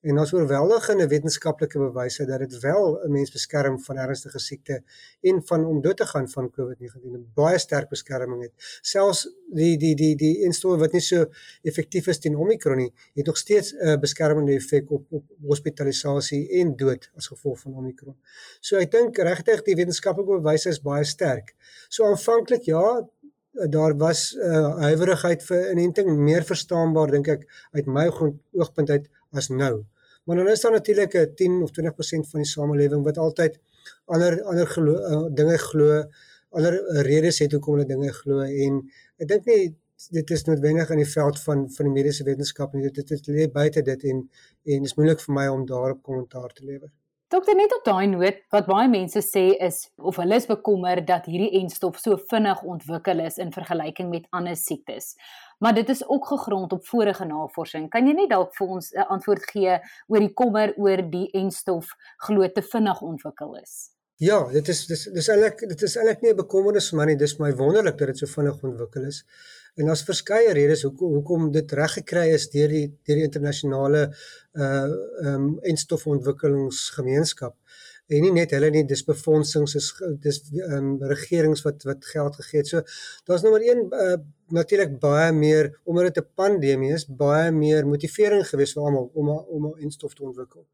En 0.03 0.19
ons 0.19 0.33
oorweldigende 0.35 1.05
wetenskaplike 1.07 1.79
bewyse 1.79 2.25
dat 2.27 2.41
dit 2.43 2.55
wel 2.65 2.99
'n 3.05 3.11
mens 3.13 3.31
beskerm 3.31 3.77
van 3.81 3.97
ernstige 3.97 4.39
siekte 4.39 4.83
en 5.21 5.43
van 5.47 5.65
om 5.65 5.81
dood 5.81 5.97
te 5.97 6.07
gaan 6.07 6.29
van 6.29 6.51
COVID-19 6.51 7.15
'n 7.19 7.31
baie 7.35 7.59
sterk 7.59 7.89
beskerming 7.89 8.43
het. 8.43 8.53
Selfs 8.81 9.29
die 9.55 9.77
die 9.79 9.95
die 9.95 10.17
die 10.17 10.43
instoor 10.43 10.79
wat 10.79 10.93
nie 10.93 11.01
so 11.01 11.27
effektief 11.63 12.07
is 12.07 12.19
teen 12.19 12.37
Omicron 12.37 12.77
nie, 12.77 12.93
het 13.15 13.27
nog 13.27 13.37
steeds 13.37 13.75
'n 13.75 14.01
beskermende 14.01 14.53
effek 14.53 14.91
op 14.91 15.05
op 15.11 15.25
hospitalisasie 15.47 16.49
en 16.61 16.77
dood 16.77 17.11
as 17.17 17.27
gevolg 17.27 17.61
van 17.61 17.75
Omicron. 17.75 18.17
So 18.61 18.77
ek 18.77 18.91
dink 18.91 19.17
regtig 19.17 19.63
die 19.63 19.75
wetenskaplike 19.75 20.41
bewyse 20.41 20.69
is 20.69 20.81
baie 20.81 21.05
sterk. 21.05 21.55
So 21.89 22.05
aanvanklik 22.05 22.63
ja, 22.63 23.09
daar 23.53 23.97
was 23.97 24.35
'n 24.35 24.41
uh, 24.41 24.79
huiwerigheid 24.79 25.43
vir 25.43 25.71
inenting 25.71 26.19
meer 26.19 26.43
verstaanbaar 26.43 27.11
dink 27.11 27.29
ek 27.29 27.69
uit 27.71 27.87
my 27.87 28.09
oogpunt 28.53 28.91
uit 28.91 29.09
as 29.33 29.49
nou. 29.49 29.85
Maar 30.25 30.37
dan 30.37 30.49
is 30.49 30.61
daar 30.61 30.73
natuurlik 30.73 31.15
'n 31.15 31.35
10 31.35 31.63
of 31.63 31.71
20% 31.71 32.29
van 32.31 32.41
die 32.41 32.49
samelewing 32.49 33.05
wat 33.05 33.19
altyd 33.19 33.59
ander 34.05 34.43
ander 34.43 34.67
glo, 34.67 34.93
uh, 34.95 35.35
dinge 35.35 35.59
glo, 35.59 36.05
ander 36.51 36.75
redes 37.03 37.39
het 37.39 37.53
hoekom 37.53 37.75
hulle 37.75 37.87
dinge 37.87 38.13
glo 38.13 38.41
en 38.41 38.83
ek 39.19 39.29
dink 39.29 39.45
nie 39.47 39.77
dit 40.11 40.31
is 40.31 40.45
noodwendig 40.45 40.91
in 40.91 41.03
die 41.03 41.13
veld 41.13 41.41
van 41.41 41.71
van 41.71 41.89
die 41.89 41.95
mediese 41.95 42.25
wetenskap 42.25 42.73
nie. 42.73 42.91
Dit 42.91 43.09
dit 43.09 43.29
lê 43.29 43.47
buite 43.53 43.83
dit 43.83 44.05
en 44.11 44.29
en 44.65 44.91
is 44.91 44.95
moeilik 44.99 45.21
vir 45.21 45.35
my 45.35 45.47
om 45.49 45.67
daarop 45.67 46.03
kommentaar 46.03 46.53
te 46.53 46.65
lewer. 46.65 46.91
Dokter 47.33 47.57
net 47.57 47.73
op 47.73 47.87
daai 47.87 48.11
noot 48.13 48.43
wat 48.53 48.67
baie 48.69 48.89
mense 48.93 49.23
sê 49.25 49.43
is 49.65 49.87
of 49.97 50.19
hulle 50.21 50.37
is 50.37 50.45
bekommer 50.51 51.01
dat 51.09 51.31
hierdie 51.31 51.63
enstof 51.63 51.97
so 51.97 52.19
vinnig 52.29 52.61
ontwikkel 52.75 53.23
is 53.25 53.39
in 53.41 53.55
vergelyking 53.55 54.11
met 54.13 54.27
ander 54.37 54.59
siektes 54.61 55.15
maar 55.63 55.75
dit 55.75 55.89
is 55.89 56.09
ook 56.09 56.27
gegrond 56.27 56.73
op 56.73 56.87
vorige 56.87 57.25
navorsing. 57.25 57.89
Kan 57.89 58.07
jy 58.07 58.17
net 58.19 58.33
dalk 58.35 58.51
vir 58.59 58.67
ons 58.77 58.91
'n 58.93 59.07
antwoord 59.15 59.45
gee 59.51 59.79
oor 60.09 60.21
die 60.21 60.35
kommer 60.35 60.75
oor 60.77 61.03
die 61.11 61.31
enstof 61.33 61.95
glo 62.17 62.49
te 62.49 62.63
vinnig 62.63 63.01
ontwikkel 63.01 63.55
is? 63.63 63.92
Ja, 64.23 64.37
dit 64.55 64.69
is 64.71 64.85
dis 64.87 65.01
dis 65.11 65.29
eintlik 65.33 65.65
dit 65.67 65.81
is 65.83 65.97
eintlik 65.99 66.21
nie 66.23 66.31
'n 66.31 66.39
bekommernis 66.41 66.91
vir 66.91 66.99
my 66.99 67.05
nie, 67.09 67.17
dis 67.19 67.33
my 67.41 67.49
wonderlik 67.61 67.97
dat 67.99 68.11
dit 68.13 68.19
so 68.21 68.27
vinnig 68.35 68.61
ontwikkel 68.69 69.07
is. 69.09 69.25
En 69.75 69.89
daar's 69.89 70.05
verskeie 70.11 70.53
redes 70.59 70.85
hoekom 70.87 71.15
hoekom 71.17 71.49
dit 71.57 71.73
reg 71.73 71.97
gekry 71.99 72.27
is 72.37 72.47
deur 72.53 72.69
die 72.69 72.85
deur 73.07 73.19
die 73.19 73.27
internasionale 73.27 74.03
uh 74.55 74.67
ehm 74.69 75.35
um, 75.35 75.49
enstofontwikkelingsgemeenskap 75.73 77.57
en 78.13 78.23
nie 78.23 78.33
net 78.39 78.55
hulle 78.55 78.71
nie 78.71 78.85
dis 78.93 79.05
befondsings 79.11 79.75
is 79.81 79.89
dis 80.27 80.39
ehm 80.53 80.77
um, 80.79 80.95
regerings 81.15 81.67
wat 81.67 81.83
wat 81.91 82.11
geld 82.15 82.39
gegee 82.43 82.63
het. 82.63 82.69
So 82.69 82.83
daar's 83.27 83.43
nommer 83.43 83.63
1 83.75 83.87
uh, 84.05 84.19
natuurlik 84.61 84.99
baie 85.01 85.33
meer 85.33 85.73
omdat 85.85 86.15
dit 86.15 86.23
'n 86.25 86.29
pandemie 86.35 86.93
is, 86.93 87.07
baie 87.07 87.51
meer 87.51 87.87
motivering 87.87 88.47
gewees 88.53 88.73
vir 88.77 88.83
almal 88.83 89.11
om 89.15 89.29
om 89.57 89.67
'n 89.73 89.81
instof 89.89 90.15
te 90.15 90.23
ontwikkel. 90.23 90.67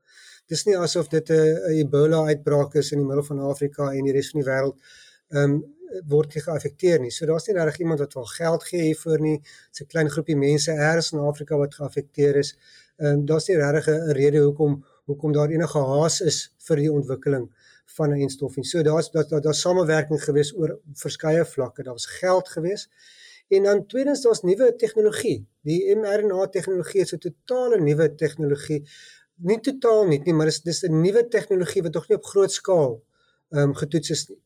Dis 0.49 0.65
nie 0.65 0.77
asof 0.81 1.09
dit 1.13 1.31
'n 1.31 1.73
Ebola 1.81 2.23
uitbraak 2.27 2.75
is 2.81 2.93
in 2.93 2.99
die 3.03 3.07
middel 3.07 3.25
van 3.25 3.39
Afrika 3.39 3.93
en 3.93 4.05
die 4.05 4.13
res 4.13 4.31
van 4.33 4.41
die 4.41 4.49
wêreld 4.51 4.77
ehm 5.31 5.43
um, 5.45 5.59
word 6.09 6.35
nie 6.35 6.43
geaffekteer 6.45 7.01
nie. 7.01 7.11
So 7.11 7.27
daar's 7.27 7.47
nie 7.49 7.55
regtig 7.57 7.79
iemand 7.81 8.01
wat 8.01 8.15
wil 8.15 8.25
geld 8.25 8.65
gee 8.65 8.83
hiervoor 8.83 9.21
nie. 9.21 9.39
Dit's 9.41 9.83
'n 9.83 9.91
klein 9.93 10.11
groepie 10.11 10.37
mense 10.37 10.73
eers 10.73 11.13
in 11.13 11.19
Afrika 11.19 11.57
wat 11.57 11.75
geaffekteer 11.75 12.37
is. 12.37 12.57
Ehm 12.99 13.13
um, 13.13 13.27
daar's 13.27 13.49
nie 13.49 13.57
regtig 13.57 13.89
'n 13.89 14.13
rede 14.21 14.41
hoekom 14.47 14.85
hoekom 15.05 15.33
daar 15.33 15.51
enige 15.51 15.79
haas 15.79 16.21
is 16.21 16.39
vir 16.69 16.77
die 16.77 16.93
ontwikkeling 16.93 17.49
van 17.97 18.11
'n 18.11 18.21
enstof 18.21 18.57
nie. 18.57 18.65
So 18.65 18.83
daar's 18.83 19.11
daar 19.11 19.29
daar 19.29 19.41
daar's 19.41 19.61
samewerking 19.61 20.21
gewees 20.25 20.55
oor 20.57 20.79
verskeie 20.95 21.45
vlakke. 21.45 21.83
Daar 21.83 21.99
was 22.01 22.07
geld 22.07 22.49
gewees. 22.49 22.89
En 23.49 23.63
dan 23.63 23.87
tweedens 23.87 24.23
daar's 24.23 24.43
nuwe 24.43 24.75
tegnologie. 24.77 25.47
Die 25.63 25.97
mRNA 25.97 26.49
tegnologie 26.49 27.01
is 27.01 27.13
'n 27.13 27.19
totale 27.19 27.81
nuwe 27.81 28.15
tegnologie. 28.15 28.85
Nie 29.41 29.61
totaal 29.63 30.07
nie, 30.07 30.19
nie, 30.25 30.35
maar 30.35 30.49
dis 30.51 30.63
dis 30.67 30.83
'n 30.83 31.01
nuwe 31.01 31.29
tegnologie 31.29 31.83
wat 31.83 31.95
nog 31.95 32.09
nie 32.09 32.17
op 32.17 32.25
groot 32.25 32.53
skaal 32.53 33.03
ehm 33.51 33.63
um, 33.63 33.75
getoets 33.75 34.11
is 34.11 34.29
nie. 34.29 34.39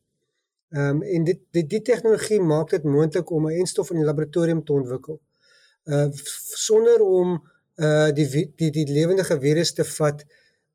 Ehm 0.73 0.89
um, 0.89 1.01
en 1.01 1.23
dit 1.23 1.39
die 1.51 1.65
die 1.67 1.81
tegnologie 1.81 2.39
maak 2.41 2.69
dit 2.69 2.83
moontlik 2.83 3.29
om 3.29 3.47
'n 3.47 3.57
enstof 3.63 3.89
in 3.91 3.97
die 3.97 4.05
laboratorium 4.05 4.63
te 4.63 4.73
ontwikkel. 4.73 5.19
Uh 5.85 6.07
sonder 6.67 7.01
om 7.01 7.41
uh 7.75 8.09
die 8.11 8.51
die 8.55 8.71
die 8.71 8.87
lewendige 8.91 9.39
virus 9.39 9.73
te 9.73 9.83
vat 9.83 10.25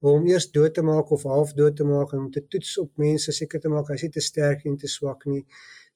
om 0.00 0.26
eers 0.26 0.50
dood 0.50 0.75
te 0.75 0.82
maak 0.82 1.10
of 1.10 1.22
half 1.22 1.52
dood 1.52 1.76
te 1.76 1.84
maak 1.84 2.12
en 2.12 2.18
om 2.18 2.30
te 2.30 2.46
toets 2.46 2.78
op 2.78 2.90
mense 2.96 3.32
seker 3.32 3.60
te 3.60 3.68
maak 3.68 3.88
hy 3.88 3.94
is 3.94 4.02
nie 4.02 4.10
te 4.10 4.20
sterk 4.20 4.64
en 4.64 4.76
te 4.76 4.87
swak 4.88 5.25
nie. 5.25 5.46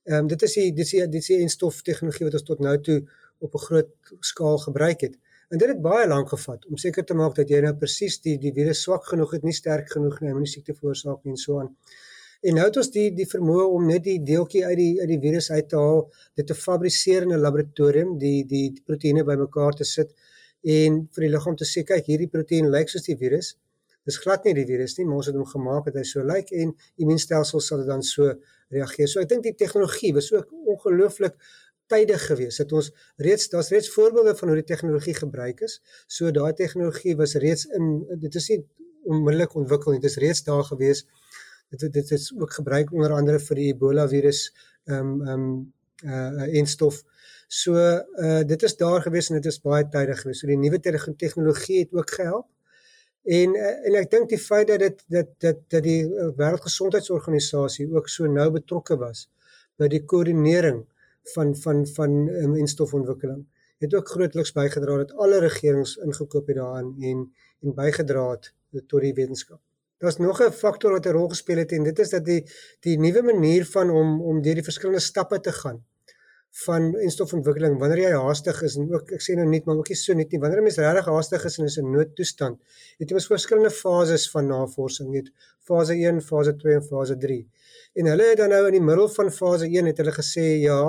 Ehm 0.05 0.19
um, 0.19 0.27
dit 0.27 0.43
is 0.43 0.55
die 0.55 0.73
dit 0.73 0.85
is 0.87 0.91
die 0.91 1.07
dit 1.07 1.21
is 1.21 1.27
die 1.35 1.43
enstof 1.43 1.83
tegnologie 1.83 2.27
wat 2.27 2.39
ons 2.41 2.49
tot 2.51 2.59
nou 2.59 2.79
toe 2.81 2.99
op 3.39 3.55
'n 3.55 3.65
groot 3.67 3.91
skaal 4.21 4.59
gebruik 4.59 5.01
het. 5.01 5.19
En 5.53 5.61
dit 5.61 5.69
het 5.69 5.81
baie 5.85 6.07
lank 6.09 6.31
gevat 6.33 6.63
om 6.71 6.79
seker 6.81 7.05
te 7.05 7.15
maak 7.15 7.35
dat 7.37 7.51
jy 7.53 7.59
nou 7.61 7.75
presies 7.77 8.15
die 8.25 8.39
die 8.41 8.55
virus 8.57 8.79
swak 8.87 9.05
genoeg 9.11 9.35
het, 9.37 9.43
nie 9.45 9.53
sterk 9.53 9.91
genoeg 9.93 10.15
nie, 10.23 10.31
om 10.33 10.39
nie 10.41 10.49
siekte 10.49 10.73
veroorsaak 10.73 11.27
nie 11.27 11.35
en 11.35 11.41
so 11.43 11.59
aan. 11.61 11.69
En 12.49 12.57
nou 12.57 12.65
het 12.65 12.79
ons 12.81 12.89
die 12.95 13.11
die 13.19 13.27
vermoë 13.29 13.67
om 13.75 13.85
net 13.91 14.07
die 14.07 14.15
deeltjie 14.31 14.63
uit 14.65 14.79
die 14.81 14.95
uit 15.03 15.11
die 15.11 15.19
virus 15.27 15.51
uit 15.53 15.69
te 15.69 15.83
haal, 15.83 16.01
dit 16.41 16.49
te 16.49 16.57
fabriseer 16.57 17.27
in 17.27 17.35
'n 17.37 17.43
laboratorium, 17.45 18.15
die 18.23 18.47
die, 18.53 18.71
die 18.79 18.85
proteïene 18.87 19.27
bymekaar 19.29 19.77
te 19.81 19.85
sit 19.91 20.17
en 20.79 20.97
vir 21.13 21.27
die 21.27 21.33
liggaam 21.35 21.57
te 21.61 21.69
sê 21.69 21.85
kyk 21.85 22.09
hierdie 22.09 22.31
proteïen 22.33 22.73
lyk 22.73 22.89
soos 22.89 23.05
die 23.11 23.19
virus. 23.21 23.53
Dis 24.09 24.19
glad 24.25 24.45
nie 24.45 24.55
die 24.55 24.67
virus 24.67 24.97
nie, 24.99 25.05
maar 25.05 25.21
ons 25.21 25.29
het 25.31 25.37
hom 25.37 25.47
gemaak 25.47 25.85
dat 25.85 26.01
hy 26.01 26.07
so 26.09 26.25
lyk 26.25 26.49
en 26.63 26.73
immuunstelsel 26.97 27.61
sal 27.61 27.85
dit 27.85 27.93
dan 27.93 28.03
so 28.03 28.33
reageer. 28.73 29.09
So 29.09 29.21
ek 29.21 29.29
dink 29.29 29.45
die 29.45 29.55
tegnologie 29.55 30.15
was 30.17 30.33
ook 30.33 30.49
ongelooflik 30.75 31.37
tydig 31.93 32.27
geweest. 32.27 32.65
Het 32.65 32.73
ons 32.73 32.91
reeds 33.17 33.49
daar's 33.53 33.71
reeds 33.75 33.91
voorbeelde 33.93 34.37
van 34.39 34.49
hoe 34.53 34.61
die 34.61 34.71
tegnologie 34.75 35.15
gebruik 35.15 35.61
is. 35.69 35.81
So 36.07 36.31
daai 36.31 36.53
tegnologie 36.59 37.17
was 37.21 37.37
reeds 37.45 37.69
in 37.79 37.93
dit 38.25 38.41
is 38.41 38.49
nie 38.55 38.63
onmiddellik 39.05 39.55
ontwikkel 39.59 39.93
nie. 39.93 40.01
Dit 40.01 40.11
is 40.11 40.21
reeds 40.23 40.43
daar 40.49 40.65
geweest 40.65 41.09
dit 41.77 41.93
dit 41.93 42.11
is 42.11 42.33
ook 42.39 42.53
gebruik 42.53 42.93
onder 42.93 43.13
andere 43.13 43.41
vir 43.41 43.61
die 43.61 43.69
Ebola 43.73 44.07
virus 44.09 44.51
ehm 44.85 44.99
um, 44.99 45.23
ehm 45.27 45.41
um, 45.41 45.73
uh 46.05 46.59
en 46.59 46.67
stof. 46.67 47.03
So 47.49 47.77
uh 47.77 48.43
dit 48.47 48.63
is 48.63 48.77
daar 48.77 49.03
gewees 49.03 49.31
en 49.31 49.41
dit 49.41 49.47
is 49.47 49.61
baie 49.61 49.89
tydig 49.89 50.21
gewees. 50.21 50.41
So 50.41 50.47
die 50.47 50.59
nuwe 50.59 50.81
tegnologie 51.17 51.79
het 51.85 51.93
ook 51.93 52.11
gehelp. 52.11 52.49
En 53.25 53.55
uh, 53.55 53.87
en 53.87 53.99
ek 54.01 54.11
dink 54.11 54.29
die 54.29 54.39
feit 54.39 54.69
dat 54.69 54.81
dit 54.81 55.05
dat 55.09 55.29
dat 55.39 55.61
dat 55.69 55.83
die 55.83 56.03
wêreldgesondheidsorganisasie 56.37 57.89
ook 57.93 58.09
so 58.09 58.27
nou 58.27 58.51
betrokke 58.51 58.99
was 58.99 59.29
by 59.79 59.89
die 59.89 60.05
koördinering 60.05 60.83
van 61.35 61.57
van 61.57 61.87
van 61.87 62.29
um, 62.29 62.55
en 62.57 62.67
stofontwikkeling 62.67 63.47
het 63.79 63.95
ook 63.95 64.09
grootliks 64.09 64.53
bygedra 64.53 64.97
dat 64.97 65.13
alle 65.13 65.39
regerings 65.39 65.97
ingekoop 65.97 66.47
het 66.47 66.57
daarin 66.57 66.95
en 67.01 67.33
en 67.63 67.75
bygedra 67.75 68.31
het 68.31 68.53
tot 68.87 69.01
die 69.01 69.15
wetenskap. 69.15 69.61
Daar's 69.99 70.19
nog 70.19 70.43
'n 70.43 70.51
faktor 70.51 70.93
wat 70.93 71.07
'n 71.07 71.17
rol 71.17 71.29
gespeel 71.29 71.57
het 71.57 71.73
en 71.73 71.83
dit 71.83 71.99
is 71.99 72.11
dat 72.11 72.25
die 72.25 72.45
die 72.81 72.99
nuwe 72.99 73.23
manier 73.23 73.67
van 73.67 73.91
om 73.91 74.23
om 74.23 74.43
deur 74.43 74.55
die 74.55 74.71
verskillende 74.71 75.01
stappe 75.01 75.41
te 75.41 75.53
gaan 75.53 75.85
van 76.53 76.97
enstofontwikkeling 77.01 77.79
wanneer 77.81 77.99
jy 77.99 78.11
haastig 78.13 78.59
is 78.63 78.75
en 78.77 78.91
ook 78.93 79.13
ek 79.17 79.23
sê 79.25 79.35
nou 79.39 79.47
net 79.49 79.65
maar 79.65 79.79
ook 79.81 79.89
nie 79.89 79.97
so 79.97 80.13
net 80.15 80.33
nie 80.33 80.41
wanneer 80.41 80.61
'n 80.61 80.67
mens 80.69 80.77
regtig 80.77 81.07
haastig 81.09 81.45
is 81.49 81.59
en 81.59 81.65
is 81.65 81.79
'n 81.79 81.93
noodtoestand 81.93 82.59
het 82.99 83.09
jy 83.09 83.15
mos 83.15 83.27
verskillende 83.27 83.71
fases 83.71 84.31
van 84.31 84.47
navorsing 84.47 85.15
het 85.15 85.31
fase 85.71 85.95
1 85.95 86.21
fase 86.21 86.53
2 86.57 86.75
en 86.75 86.83
fase 86.83 87.17
3 87.17 87.49
en 87.93 88.07
hulle 88.13 88.29
het 88.31 88.39
dan 88.43 88.53
nou 88.55 88.67
in 88.67 88.79
die 88.79 88.87
middel 88.91 89.09
van 89.17 89.31
fase 89.31 89.67
1 89.69 89.91
het 89.91 89.99
hulle 90.03 90.15
gesê 90.19 90.47
ja 90.67 90.81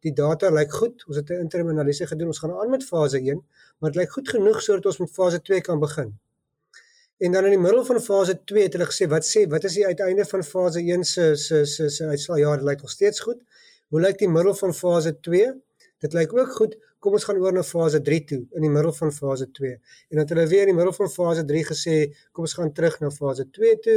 die 0.00 0.12
data 0.12 0.50
lyk 0.50 0.72
goed 0.80 1.06
ons 1.08 1.16
het 1.16 1.30
'n 1.30 1.44
interim 1.46 1.68
analise 1.68 2.06
gedoen 2.06 2.34
ons 2.34 2.42
gaan 2.42 2.52
aan 2.58 2.70
met 2.70 2.84
fase 2.84 3.18
1 3.18 3.44
maar 3.78 3.90
dit 3.90 4.00
lyk 4.02 4.12
goed 4.18 4.28
genoeg 4.28 4.62
sodat 4.62 4.86
ons 4.86 4.98
met 4.98 5.10
fase 5.10 5.42
2 5.42 5.60
kan 5.60 5.80
begin 5.80 6.18
En 7.22 7.32
dan 7.32 7.44
in 7.44 7.50
die 7.54 7.58
middel 7.58 7.84
van 7.84 8.00
fase 8.02 8.34
2 8.50 8.62
het 8.62 8.72
hulle 8.74 8.86
gesê 8.90 9.06
wat 9.10 9.26
sê 9.26 9.44
wat 9.50 9.64
is 9.68 9.76
die 9.78 9.84
uiteinde 9.86 10.24
van 10.26 10.42
fase 10.42 10.80
1 10.82 11.04
se 11.06 11.26
se 11.36 11.60
se 11.64 11.88
se 11.88 12.06
uitslae? 12.06 12.38
Ja, 12.40 12.54
dit 12.56 12.64
lyk 12.66 12.80
nog 12.82 12.90
steeds 12.90 13.20
goed. 13.20 13.38
Hoe 13.94 14.00
lyk 14.00 14.18
die 14.18 14.28
middel 14.28 14.54
van 14.58 14.74
fase 14.74 15.12
2? 15.20 15.52
Dit 16.02 16.16
lyk 16.18 16.34
ook 16.34 16.56
goed. 16.56 16.74
Kom 16.98 17.14
ons 17.14 17.26
gaan 17.28 17.38
oor 17.38 17.54
na 17.54 17.62
fase 17.62 18.00
3 18.02 18.18
toe 18.24 18.40
in 18.58 18.66
die 18.66 18.70
middel 18.70 18.90
van 18.96 19.14
fase 19.14 19.46
2. 19.50 19.70
En 19.70 20.18
dan 20.18 20.24
het 20.24 20.34
hulle 20.34 20.46
weer 20.50 20.66
in 20.66 20.72
die 20.72 20.78
middel 20.80 20.96
van 20.98 21.10
fase 21.14 21.44
3 21.46 21.62
gesê, 21.70 21.94
kom 22.32 22.48
ons 22.48 22.56
gaan 22.58 22.74
terug 22.74 22.98
na 23.04 23.10
fase 23.10 23.46
2 23.50 23.78
toe. 23.86 23.96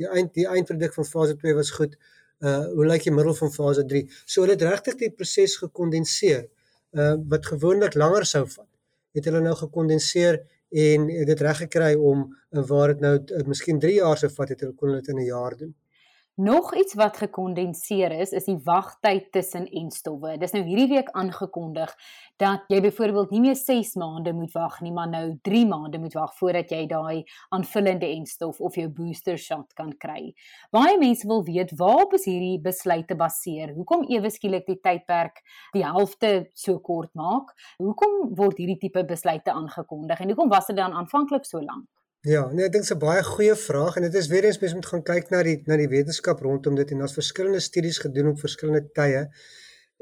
Die 0.00 0.08
eind 0.08 0.32
die 0.36 0.46
eindproduk 0.48 0.96
van 0.96 1.08
fase 1.08 1.36
2 1.36 1.54
was 1.58 1.72
goed. 1.76 1.96
Uh 2.40 2.64
hoe 2.76 2.86
lyk 2.88 3.04
die 3.04 3.12
middel 3.12 3.36
van 3.36 3.52
fase 3.52 3.84
3? 3.84 4.06
So 4.24 4.44
hulle 4.44 4.56
het 4.56 4.64
regtig 4.64 4.96
die 5.02 5.10
proses 5.12 5.58
gekondenseer. 5.60 6.46
Uh 6.96 7.14
wat 7.32 7.50
gewoonlik 7.52 7.98
langer 8.00 8.26
sou 8.32 8.46
vat, 8.48 8.68
het 9.16 9.28
hulle 9.28 9.42
nou 9.44 9.56
gekondenseer 9.58 10.40
en 10.70 11.06
dit 11.30 11.40
reg 11.46 11.64
gekry 11.66 11.94
om 11.94 12.28
waar 12.70 12.94
dit 12.94 13.00
nou 13.04 13.14
uh, 13.18 13.44
miskien 13.46 13.78
3 13.82 13.94
jaar 13.98 14.18
sou 14.18 14.30
vat 14.32 14.54
het 14.54 14.64
hulle 14.64 14.74
kon 14.78 14.94
dit 14.94 15.08
in 15.12 15.18
'n 15.18 15.26
jaar 15.26 15.56
doen. 15.56 15.74
Nog 16.34 16.74
iets 16.74 16.94
wat 16.94 17.16
gekondenseer 17.16 18.12
is, 18.12 18.30
is 18.30 18.44
die 18.44 18.58
wagtyd 18.64 19.32
tussen 19.32 19.66
enstowwe. 19.66 20.38
Dis 20.38 20.54
nou 20.54 20.62
hierdie 20.64 20.86
week 20.88 21.10
aangekondig 21.18 21.90
dat 22.40 22.70
jy 22.72 22.78
byvoorbeeld 22.80 23.34
nie 23.34 23.42
meer 23.44 23.58
6 23.58 23.90
maande 24.00 24.32
moet 24.32 24.54
wag 24.54 24.78
nie, 24.80 24.92
maar 24.94 25.10
nou 25.10 25.34
3 25.42 25.66
maande 25.68 26.00
moet 26.00 26.16
wag 26.16 26.32
voordat 26.38 26.72
jy 26.72 26.86
daai 26.88 27.26
aanvullende 27.52 28.08
enstof 28.08 28.60
of 28.60 28.78
jou 28.80 28.88
booster 28.88 29.36
shot 29.36 29.74
kan 29.76 29.92
kry. 29.98 30.30
Baie 30.72 30.96
mense 31.02 31.28
wil 31.28 31.44
weet 31.44 31.74
waarop 31.76 32.16
is 32.16 32.24
hierdie 32.30 32.56
besluite 32.62 33.18
baseer? 33.20 33.74
Hoekom 33.76 34.08
ewe 34.08 34.32
skielik 34.32 34.64
die 34.70 34.80
tydperk 34.80 35.42
die 35.76 35.84
helfte 35.84 36.34
so 36.54 36.78
kort 36.78 37.12
maak? 37.12 37.52
Hoekom 37.82 38.30
word 38.38 38.62
hierdie 38.62 38.80
tipe 38.86 39.04
besluite 39.04 39.52
aangekondig 39.52 40.22
en 40.22 40.32
hoekom 40.32 40.48
was 40.48 40.72
dit 40.72 40.78
dan 40.78 40.96
aanvanklik 40.96 41.44
so 41.44 41.60
lank? 41.60 41.90
Ja, 42.28 42.40
nee, 42.52 42.66
ek 42.68 42.72
dink 42.74 42.84
dit 42.84 42.90
is 42.90 42.92
'n 42.92 43.00
baie 43.00 43.20
goeie 43.24 43.54
vraag 43.56 43.94
en 43.96 44.02
dit 44.04 44.14
is 44.14 44.26
weer 44.28 44.44
eens 44.44 44.58
mens 44.60 44.74
moet 44.74 44.86
gaan 44.86 45.02
kyk 45.02 45.30
na 45.32 45.38
die 45.42 45.62
na 45.66 45.76
die 45.80 45.88
wetenskap 45.88 46.42
rondom 46.44 46.74
dit 46.76 46.90
en 46.92 46.98
daar's 46.98 47.16
verskillende 47.16 47.60
studies 47.60 47.98
gedoen 47.98 48.28
op 48.28 48.42
verskillende 48.44 48.90
tye. 48.98 49.22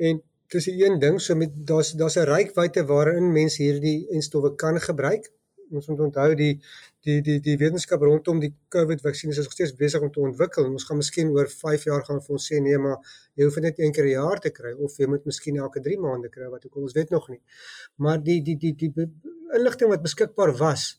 En 0.09 0.19
dis 0.49 0.67
'n 0.67 0.81
een 0.83 0.99
ding, 0.99 1.21
so 1.21 1.37
met 1.37 1.53
daar's 1.71 1.93
daar's 1.93 2.17
'n 2.17 2.27
ryk 2.27 2.51
wyte 2.57 2.85
waarin 2.87 3.33
mense 3.33 3.63
hierdie 3.63 4.09
enstowwe 4.11 4.55
kan 4.57 4.81
gebruik. 4.81 5.31
Ons 5.71 5.87
moet 5.87 6.01
onthou 6.01 6.35
die 6.35 6.61
die 7.05 7.23
die 7.23 7.41
die 7.41 7.57
wetenskap 7.57 8.03
rondom 8.03 8.41
die 8.41 8.55
COVID 8.69 9.01
vaksin 9.01 9.31
is 9.31 9.37
nog 9.37 9.53
steeds 9.53 9.75
besig 9.75 10.01
om 10.01 10.11
te 10.11 10.21
ontwikkel. 10.21 10.65
Ons 10.65 10.85
gaan 10.85 10.97
miskien 10.97 11.31
oor 11.31 11.49
5 11.49 11.85
jaar 11.85 12.05
gaan 12.05 12.21
vir 12.21 12.31
ons 12.31 12.53
sê 12.53 12.61
nee, 12.61 12.79
maar 12.79 12.99
jy 13.35 13.45
hoef 13.45 13.61
net 13.61 13.79
een 13.79 13.93
keer 13.93 14.05
'n 14.05 14.19
jaar 14.21 14.41
te 14.41 14.51
kry 14.51 14.73
of 14.73 14.97
jy 14.97 15.07
moet 15.07 15.25
miskien 15.25 15.57
elke 15.57 15.81
3 15.81 15.99
maande 15.99 16.29
kry 16.29 16.49
wat 16.49 16.67
ook 16.67 16.75
al 16.77 16.83
ons 16.83 16.93
weet 16.93 17.11
nog 17.11 17.29
nie. 17.29 17.43
Maar 17.97 18.23
die 18.23 18.43
die 18.43 18.57
die, 18.57 18.75
die 18.77 18.93
inligting 19.55 19.91
wat 19.91 20.03
beskikbaar 20.03 20.57
was 20.57 20.99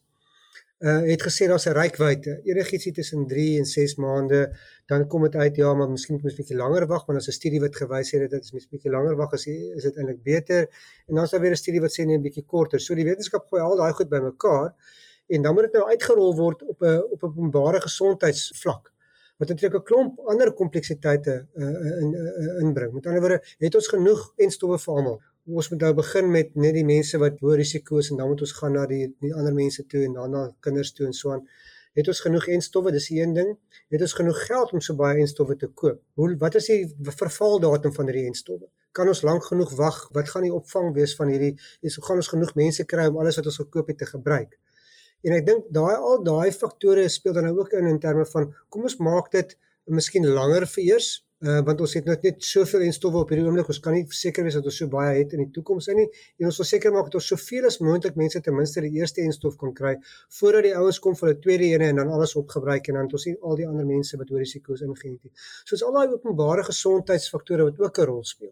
uh 0.79 1.01
het 1.11 1.21
gesê 1.27 1.47
daar's 1.47 1.65
'n 1.67 1.75
rykwyte. 1.75 2.39
Enigiets 2.43 2.91
tussen 2.91 3.27
3 3.27 3.57
en 3.57 3.65
6 3.65 3.95
maande, 3.95 4.55
dan 4.85 5.07
kom 5.07 5.21
dit 5.23 5.35
uit 5.35 5.55
ja, 5.55 5.73
maar 5.73 5.89
miskien 5.89 6.15
moet 6.15 6.23
ons 6.23 6.33
'n 6.33 6.35
bietjie 6.35 6.55
langer 6.55 6.87
wag, 6.87 7.05
want 7.05 7.19
as 7.19 7.27
'n 7.27 7.31
studie 7.31 7.59
wat 7.59 7.75
gewys 7.75 8.11
het 8.11 8.21
dat 8.21 8.29
dit 8.29 8.43
is 8.43 8.51
'n 8.53 8.67
bietjie 8.69 8.91
langer 8.91 9.15
wag 9.15 9.31
is, 9.33 9.45
is 9.47 9.83
dit 9.83 9.97
eintlik 9.97 10.23
beter. 10.23 10.61
En 11.07 11.15
dan 11.15 11.23
is 11.23 11.29
daar 11.29 11.41
weer 11.41 11.51
'n 11.51 11.55
studie 11.55 11.81
wat 11.81 11.91
sê 11.91 12.05
nee, 12.05 12.17
'n 12.17 12.21
bietjie 12.21 12.45
korter. 12.45 12.79
So 12.79 12.95
die 12.95 13.05
wetenskap 13.05 13.47
gooi 13.47 13.61
al 13.61 13.75
daai 13.75 13.93
goed 13.93 14.09
bymekaar 14.09 14.73
en 15.27 15.41
dan 15.41 15.53
moet 15.53 15.63
dit 15.63 15.73
nou 15.73 15.85
uitgerol 15.89 16.35
word 16.35 16.63
op 16.63 16.81
'n 16.81 17.03
op 17.11 17.23
'n 17.23 17.25
openbare 17.25 17.81
gesondheidsvlak 17.81 18.91
wat 19.37 19.47
natuurlik 19.47 19.79
'n 19.79 19.83
klomp 19.83 20.19
ander 20.19 20.53
kompleksiteite 20.53 21.47
uh, 21.55 22.01
in 22.01 22.13
uh, 22.13 22.61
inbring. 22.61 22.93
Met 22.93 23.05
ander 23.05 23.21
woorde, 23.21 23.43
het 23.57 23.75
ons 23.75 23.87
genoeg 23.87 24.33
en 24.35 24.51
stowwe 24.51 24.79
vir 24.79 24.93
almal 24.93 25.21
ons 25.47 25.69
moet 25.71 25.81
nou 25.81 25.93
begin 25.97 26.31
met 26.31 26.55
net 26.55 26.75
die 26.75 26.85
mense 26.85 27.17
wat 27.21 27.39
hoë 27.43 27.59
risiko 27.61 27.99
is 28.03 28.11
en 28.11 28.19
dan 28.21 28.29
moet 28.31 28.41
ons 28.45 28.53
gaan 28.59 28.75
na 28.77 28.85
die 28.89 29.05
die 29.23 29.33
ander 29.33 29.55
mense 29.55 29.85
toe 29.91 30.03
en 30.05 30.17
dan 30.17 30.31
na 30.35 30.43
kinders 30.65 30.91
toe 30.97 31.07
en 31.07 31.13
so 31.13 31.33
aan. 31.33 31.45
Het 31.97 32.07
ons 32.11 32.21
genoeg 32.21 32.45
enstowwe? 32.53 32.91
Dis 32.93 33.09
een 33.09 33.33
ding. 33.33 33.55
Het 33.89 34.03
ons 34.05 34.13
genoeg 34.13 34.41
geld 34.45 34.73
om 34.77 34.81
so 34.81 34.95
baie 34.95 35.19
enstowwe 35.23 35.55
te 35.57 35.67
koop? 35.81 36.01
Hoe 36.19 36.35
wat 36.43 36.55
is 36.59 36.69
die 36.69 36.83
vervaldatum 37.21 37.93
van 37.95 38.11
hierdie 38.11 38.27
enstowwe? 38.29 38.69
Kan 38.91 39.09
ons 39.09 39.23
lank 39.25 39.43
genoeg 39.47 39.73
wag? 39.77 39.97
Wat 40.13 40.29
gaan 40.29 40.45
die 40.45 40.53
opvang 40.53 40.93
wees 40.95 41.15
van 41.17 41.31
hierdie? 41.33 41.55
Is 41.81 41.97
gaan 42.03 42.21
ons 42.21 42.29
genoeg 42.31 42.53
mense 42.59 42.85
kry 42.85 43.07
om 43.09 43.17
alles 43.21 43.39
wat 43.41 43.49
ons 43.49 43.61
gekoop 43.63 43.89
het 43.91 43.99
te 44.03 44.09
gebruik? 44.09 44.55
En 45.25 45.35
ek 45.35 45.47
dink 45.47 45.65
daai 45.75 45.95
al 45.97 46.21
daai 46.23 46.51
faktore 46.55 47.07
speel 47.11 47.35
dan 47.35 47.49
nou 47.49 47.57
ook 47.59 47.73
in 47.79 47.89
in 47.89 47.99
terme 47.99 48.25
van 48.29 48.47
kom 48.69 48.85
ons 48.87 48.99
maak 49.03 49.31
dit 49.33 49.57
miskien 49.89 50.27
langer 50.29 50.67
vir 50.69 50.83
eers 50.93 51.09
Uh, 51.39 51.61
want 51.63 51.79
ons 51.79 51.93
het 51.95 52.03
nou 52.03 52.17
net 52.19 52.41
soveel 52.43 52.81
en 52.83 52.91
stowwe 52.91 53.21
op 53.23 53.29
hierdie 53.31 53.45
oomblik. 53.47 53.69
Ons 53.71 53.77
kan 53.79 53.93
nie 53.95 54.03
seker 54.11 54.43
wees 54.43 54.57
dat 54.57 54.65
ons 54.67 54.75
so 54.81 54.91
baie 54.91 55.13
het 55.21 55.31
in 55.37 55.45
die 55.45 55.51
toekoms 55.55 55.87
nie. 55.95 56.09
En 56.35 56.49
ons 56.49 56.57
wil 56.59 56.67
seker 56.67 56.91
maak 56.91 57.07
dat 57.07 57.15
ons 57.21 57.29
soveel 57.31 57.67
as 57.69 57.77
moontlik 57.79 58.17
mense 58.19 58.41
ten 58.43 58.57
minste 58.57 58.83
die 58.83 58.91
eerste 58.99 59.23
en 59.23 59.31
stof 59.31 59.55
kan 59.61 59.71
kry 59.77 59.93
voordat 60.39 60.67
die 60.67 60.73
ouens 60.75 60.99
kom 60.99 61.15
vir 61.15 61.31
die 61.31 61.37
tweede 61.45 61.69
ene 61.69 61.93
en 61.93 62.01
dan 62.01 62.11
alles 62.11 62.35
opgebruik 62.41 62.89
en 62.91 62.99
dan 62.99 63.07
het 63.07 63.15
ons 63.15 63.27
nie 63.29 63.37
al 63.39 63.55
die 63.55 63.67
ander 63.69 63.87
mense 63.87 64.19
wat 64.19 64.33
oor 64.33 64.43
risiko's 64.43 64.83
ingeënt 64.83 65.29
het. 65.29 65.45
So 65.63 65.77
is 65.79 65.83
al 65.87 65.95
daai 65.95 66.17
openbare 66.17 66.65
gesondheidsfaktore 66.67 67.69
wat 67.69 67.79
ook 67.85 67.99
'n 67.99 68.09
rol 68.11 68.25
speel. 68.27 68.51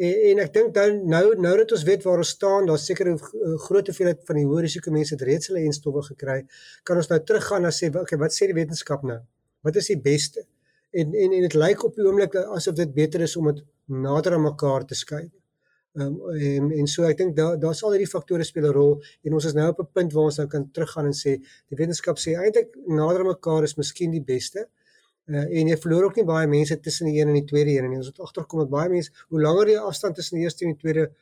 En, 0.00 0.14
en 0.30 0.38
ek 0.46 0.54
dink 0.54 0.72
dan 0.74 1.04
nou 1.04 1.36
nou 1.36 1.56
dat 1.60 1.72
ons 1.76 1.84
weet 1.84 2.08
waar 2.08 2.24
ons 2.24 2.32
staan, 2.38 2.66
daar's 2.66 2.86
seker 2.86 3.12
'n 3.12 3.18
groot 3.66 3.86
hoeveelheid 3.86 4.24
van 4.24 4.36
die 4.40 4.46
hoë 4.48 4.64
risiko 4.64 4.90
mense 4.90 5.12
het 5.14 5.26
reeds 5.28 5.52
hulle 5.52 5.60
en 5.60 5.72
stowwe 5.72 6.02
gekry, 6.08 6.46
kan 6.82 6.96
ons 6.96 7.08
nou 7.12 7.20
teruggaan 7.20 7.64
en 7.64 7.70
sê, 7.70 7.92
okay, 7.92 8.18
wat 8.18 8.32
sê 8.32 8.48
die 8.48 8.56
wetenskap 8.56 9.02
nou? 9.02 9.20
Wat 9.60 9.76
is 9.76 9.92
die 9.92 10.00
beste? 10.00 10.46
En 10.92 11.14
en 11.14 11.32
en 11.36 11.46
dit 11.46 11.54
lyk 11.54 11.84
op 11.84 11.94
die 11.96 12.04
oomblik 12.06 12.34
asof 12.42 12.76
dit 12.78 12.92
beter 12.94 13.24
is 13.26 13.36
om 13.36 13.48
dit 13.50 13.62
nader 14.06 14.36
aan 14.36 14.44
mekaar 14.48 14.84
te 14.84 14.98
skuif. 14.98 15.30
Ehm 15.92 16.06
um, 16.06 16.30
en 16.32 16.70
en 16.80 16.86
so 16.88 17.04
ek 17.04 17.18
dink 17.18 17.34
daar 17.36 17.58
daar 17.60 17.74
sal 17.76 17.92
hierdie 17.92 18.08
faktore 18.08 18.44
speel 18.48 18.68
'n 18.68 18.76
rol 18.76 18.94
en 19.24 19.34
ons 19.38 19.44
is 19.44 19.56
nou 19.58 19.66
op 19.68 19.80
'n 19.80 19.88
punt 19.92 20.12
waar 20.12 20.28
ons 20.30 20.38
nou 20.40 20.46
kan 20.54 20.70
teruggaan 20.70 21.06
en 21.06 21.16
sê 21.24 21.32
die 21.68 21.76
wetenskap 21.80 22.16
sê 22.18 22.36
eintlik 22.36 22.70
nader 22.86 23.20
aan 23.20 23.32
mekaar 23.34 23.62
is 23.64 23.76
miskien 23.76 24.10
die 24.10 24.24
beste. 24.34 24.68
Uh, 25.26 25.46
en 25.58 25.68
jy 25.68 25.76
verloor 25.76 26.04
ook 26.04 26.16
nie 26.16 26.24
baie 26.24 26.46
mense 26.46 26.80
tussen 26.80 27.06
die 27.06 27.20
een 27.20 27.28
en 27.28 27.34
die 27.34 27.44
tweede 27.44 27.70
een 27.70 27.90
nie. 27.90 27.98
Ons 27.98 28.06
het 28.06 28.20
agterkom 28.20 28.58
dat 28.58 28.70
baie 28.70 28.88
mense 28.88 29.10
hoe 29.28 29.40
langer 29.40 29.66
die 29.66 29.78
afstand 29.78 30.14
tussen 30.14 30.36
die 30.36 30.44
eerste 30.44 30.64
en 30.64 30.72
die 30.72 30.80
tweede 30.80 31.12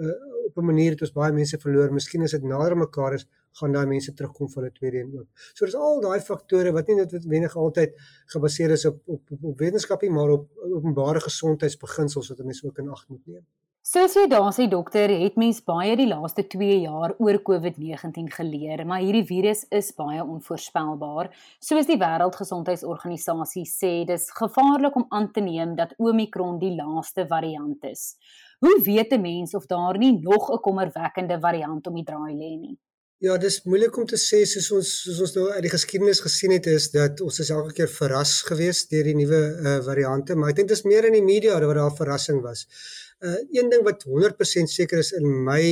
uh, 0.00 0.14
op 0.46 0.56
'n 0.58 0.66
manier 0.72 0.90
het 0.96 1.04
ons 1.06 1.12
baie 1.12 1.32
mense 1.32 1.58
verloor. 1.58 1.92
Miskien 1.92 2.22
as 2.22 2.34
dit 2.36 2.42
nader 2.42 2.76
mekaar 2.76 3.14
is, 3.18 3.26
gaan 3.58 3.72
daai 3.72 3.86
mense 3.86 4.12
terugkom 4.14 4.50
van 4.50 4.64
'n 4.64 4.72
tweede 4.72 4.98
een 4.98 5.18
ook. 5.18 5.28
So 5.54 5.64
dis 5.64 5.74
al 5.74 6.00
daai 6.00 6.20
faktore 6.20 6.72
wat 6.72 6.86
nie 6.88 6.96
noodwendig 6.96 7.56
altyd 7.56 7.94
gebaseer 8.34 8.70
is 8.70 8.84
op 8.86 9.00
op 9.06 9.22
op, 9.30 9.44
op 9.44 9.58
wetenskap 9.58 10.02
nie, 10.02 10.10
maar 10.10 10.30
op 10.30 10.46
openbare 10.76 11.20
gesondheidsbeginsels 11.20 12.28
wat 12.28 12.44
mense 12.44 12.66
ook 12.66 12.78
in 12.78 12.88
ag 12.88 13.08
moet 13.08 13.26
neem. 13.26 13.46
Soos 13.82 14.12
jy 14.12 14.26
daar 14.28 14.52
sê 14.52 14.66
dokter, 14.68 15.08
het 15.08 15.38
mens 15.40 15.62
baie 15.64 15.94
die 15.96 16.06
laaste 16.06 16.42
2 16.52 16.82
jaar 16.82 17.14
oor 17.18 17.38
COVID-19 17.42 18.26
geleer, 18.34 18.82
maar 18.86 19.00
hierdie 19.00 19.24
virus 19.24 19.64
is 19.70 19.88
baie 19.96 20.20
onvoorspelbaar. 20.20 21.30
Soos 21.64 21.88
die 21.88 21.96
Wêreldgesondheidsorganisasie 21.96 23.64
sê, 23.64 24.04
dis 24.04 24.28
gevaarlik 24.36 25.00
om 25.00 25.06
aan 25.08 25.30
te 25.32 25.40
neem 25.40 25.72
dat 25.80 25.96
Omicron 25.96 26.60
die 26.60 26.74
laaste 26.76 27.24
variant 27.26 27.88
is. 27.88 28.18
Hoe 28.60 28.80
weet 28.84 29.12
'n 29.12 29.20
mens 29.20 29.54
of 29.54 29.66
daar 29.66 29.98
nie 29.98 30.18
nog 30.20 30.50
'n 30.52 30.60
kommerwekkende 30.60 31.38
variant 31.40 31.86
om 31.86 31.94
die 31.94 32.04
draai 32.04 32.34
lê 32.34 32.52
nie? 32.60 32.78
Ja, 33.18 33.36
dis 33.36 33.62
moeilik 33.62 33.96
om 33.96 34.06
te 34.06 34.16
sê 34.16 34.38
soos 34.48 34.70
ons 34.72 34.90
soos 35.02 35.20
ons 35.20 35.34
nou 35.34 35.46
uit 35.50 35.62
die 35.62 35.72
geskiedenis 35.72 36.20
gesien 36.20 36.52
het 36.54 36.66
is 36.66 36.90
dat 36.90 37.20
ons 37.20 37.40
is 37.44 37.50
elke 37.50 37.72
keer 37.72 37.88
verras 37.88 38.42
gewees 38.48 38.86
deur 38.88 39.04
die 39.04 39.14
nuwe 39.14 39.40
uh, 39.40 39.74
variante, 39.84 40.36
maar 40.36 40.52
ek 40.52 40.56
dink 40.56 40.68
dit 40.68 40.76
is 40.78 40.84
meer 40.84 41.04
in 41.04 41.16
die 41.18 41.26
media 41.32 41.58
waar 41.60 41.74
daar 41.74 41.96
verrassing 41.96 42.40
was. 42.42 42.66
Uh 43.20 43.36
een 43.58 43.68
ding 43.72 43.84
wat 43.84 44.04
100% 44.04 44.72
seker 44.76 44.98
is 44.98 45.12
in 45.12 45.44
my 45.44 45.64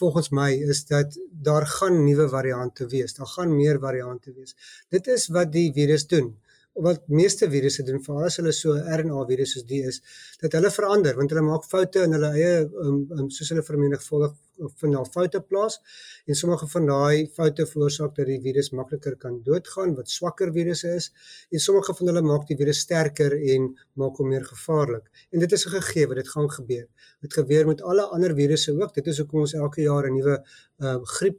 volgens 0.00 0.30
my 0.30 0.50
is 0.74 0.84
dat 0.88 1.18
daar 1.48 1.66
gaan 1.66 2.04
nuwe 2.04 2.28
variante 2.28 2.86
wees. 2.86 3.14
Daar 3.14 3.32
gaan 3.36 3.56
meer 3.56 3.78
variante 3.80 4.32
wees. 4.32 4.56
Dit 4.88 5.06
is 5.06 5.28
wat 5.28 5.52
die 5.52 5.72
virus 5.72 6.06
doen 6.06 6.32
wat 6.74 7.08
meeste 7.08 7.48
virusse 7.52 7.84
doen 7.84 8.00
veral 8.04 8.28
as 8.28 8.38
hulle 8.40 8.52
so 8.56 8.72
RNA 8.72 9.26
virusse 9.28 9.58
soos 9.58 9.66
die 9.68 9.82
is 9.88 10.00
dat 10.40 10.54
hulle 10.56 10.70
verander 10.70 11.18
want 11.18 11.30
hulle 11.34 11.44
maak 11.44 11.66
foute 11.68 12.04
in 12.06 12.16
hulle 12.16 12.30
eie 12.38 12.54
um, 12.64 13.02
um, 13.18 13.28
soos 13.30 13.52
hulle 13.52 13.64
vermenigvuldig 13.66 14.32
van 14.80 14.94
daai 14.94 15.10
foute 15.14 15.40
plaas 15.40 15.78
en 16.26 16.38
sommige 16.38 16.68
van 16.74 16.86
daai 16.86 17.26
foute 17.36 17.66
veroorsaak 17.66 18.14
dat 18.16 18.30
die 18.30 18.38
virus 18.46 18.70
makliker 18.78 19.16
kan 19.24 19.38
doodgaan 19.46 19.94
wat 19.98 20.10
swakker 20.10 20.52
virusse 20.56 20.94
is 21.00 21.10
en 21.50 21.64
sommige 21.66 21.94
van 21.98 22.12
hulle 22.12 22.24
maak 22.30 22.46
die 22.48 22.56
virus 22.56 22.82
sterker 22.86 23.36
en 23.54 23.70
maak 24.00 24.20
hom 24.20 24.28
meer 24.32 24.44
gevaarlik. 24.44 25.08
En 25.32 25.40
dit 25.40 25.52
is 25.52 25.66
'n 25.66 25.74
gegewe 25.76 26.14
dit 26.14 26.28
gaan 26.28 26.50
gebeur. 26.50 26.86
Dit 27.20 27.32
gebeur 27.32 27.66
met 27.66 27.82
alle 27.82 28.02
ander 28.02 28.34
virusse 28.34 28.72
ook. 28.72 28.94
Dit 28.94 29.06
is 29.06 29.18
hoekom 29.18 29.40
ons 29.40 29.54
elke 29.54 29.82
jaar 29.82 30.06
'n 30.06 30.14
nuwe 30.14 30.44
uh, 30.78 30.98
griep 31.02 31.38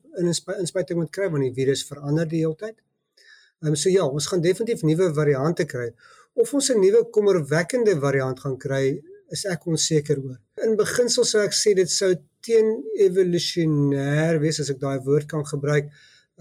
inspuiting 0.59 0.99
moet 0.99 1.11
kry 1.11 1.29
want 1.29 1.43
die 1.43 1.53
virus 1.53 1.83
verander 1.83 2.27
die 2.27 2.39
hele 2.39 2.55
tyd 2.55 2.75
Ehm 3.63 3.71
um, 3.71 3.75
so 3.79 3.89
ja, 3.89 4.03
ons 4.03 4.27
gaan 4.27 4.41
definitief 4.43 4.83
nuwe 4.83 5.07
variante 5.15 5.65
kry. 5.65 5.89
Of 6.35 6.53
ons 6.53 6.69
'n 6.69 6.79
nuwe 6.83 7.05
kommerwekkende 7.15 7.95
variant 7.99 8.39
gaan 8.39 8.57
kry, 8.57 9.01
is 9.31 9.45
ek 9.45 9.67
onseker 9.67 10.19
oor. 10.19 10.39
In 10.65 10.75
beginsel 10.75 11.25
sou 11.25 11.41
ek 11.41 11.55
sê 11.55 11.73
dit 11.73 11.89
sou 11.89 12.11
teen 12.43 12.83
evolusionêr 13.07 14.39
wees 14.43 14.59
as 14.59 14.69
ek 14.73 14.81
daai 14.83 14.99
woord 15.07 15.27
kan 15.31 15.45
gebruik, 15.47 15.89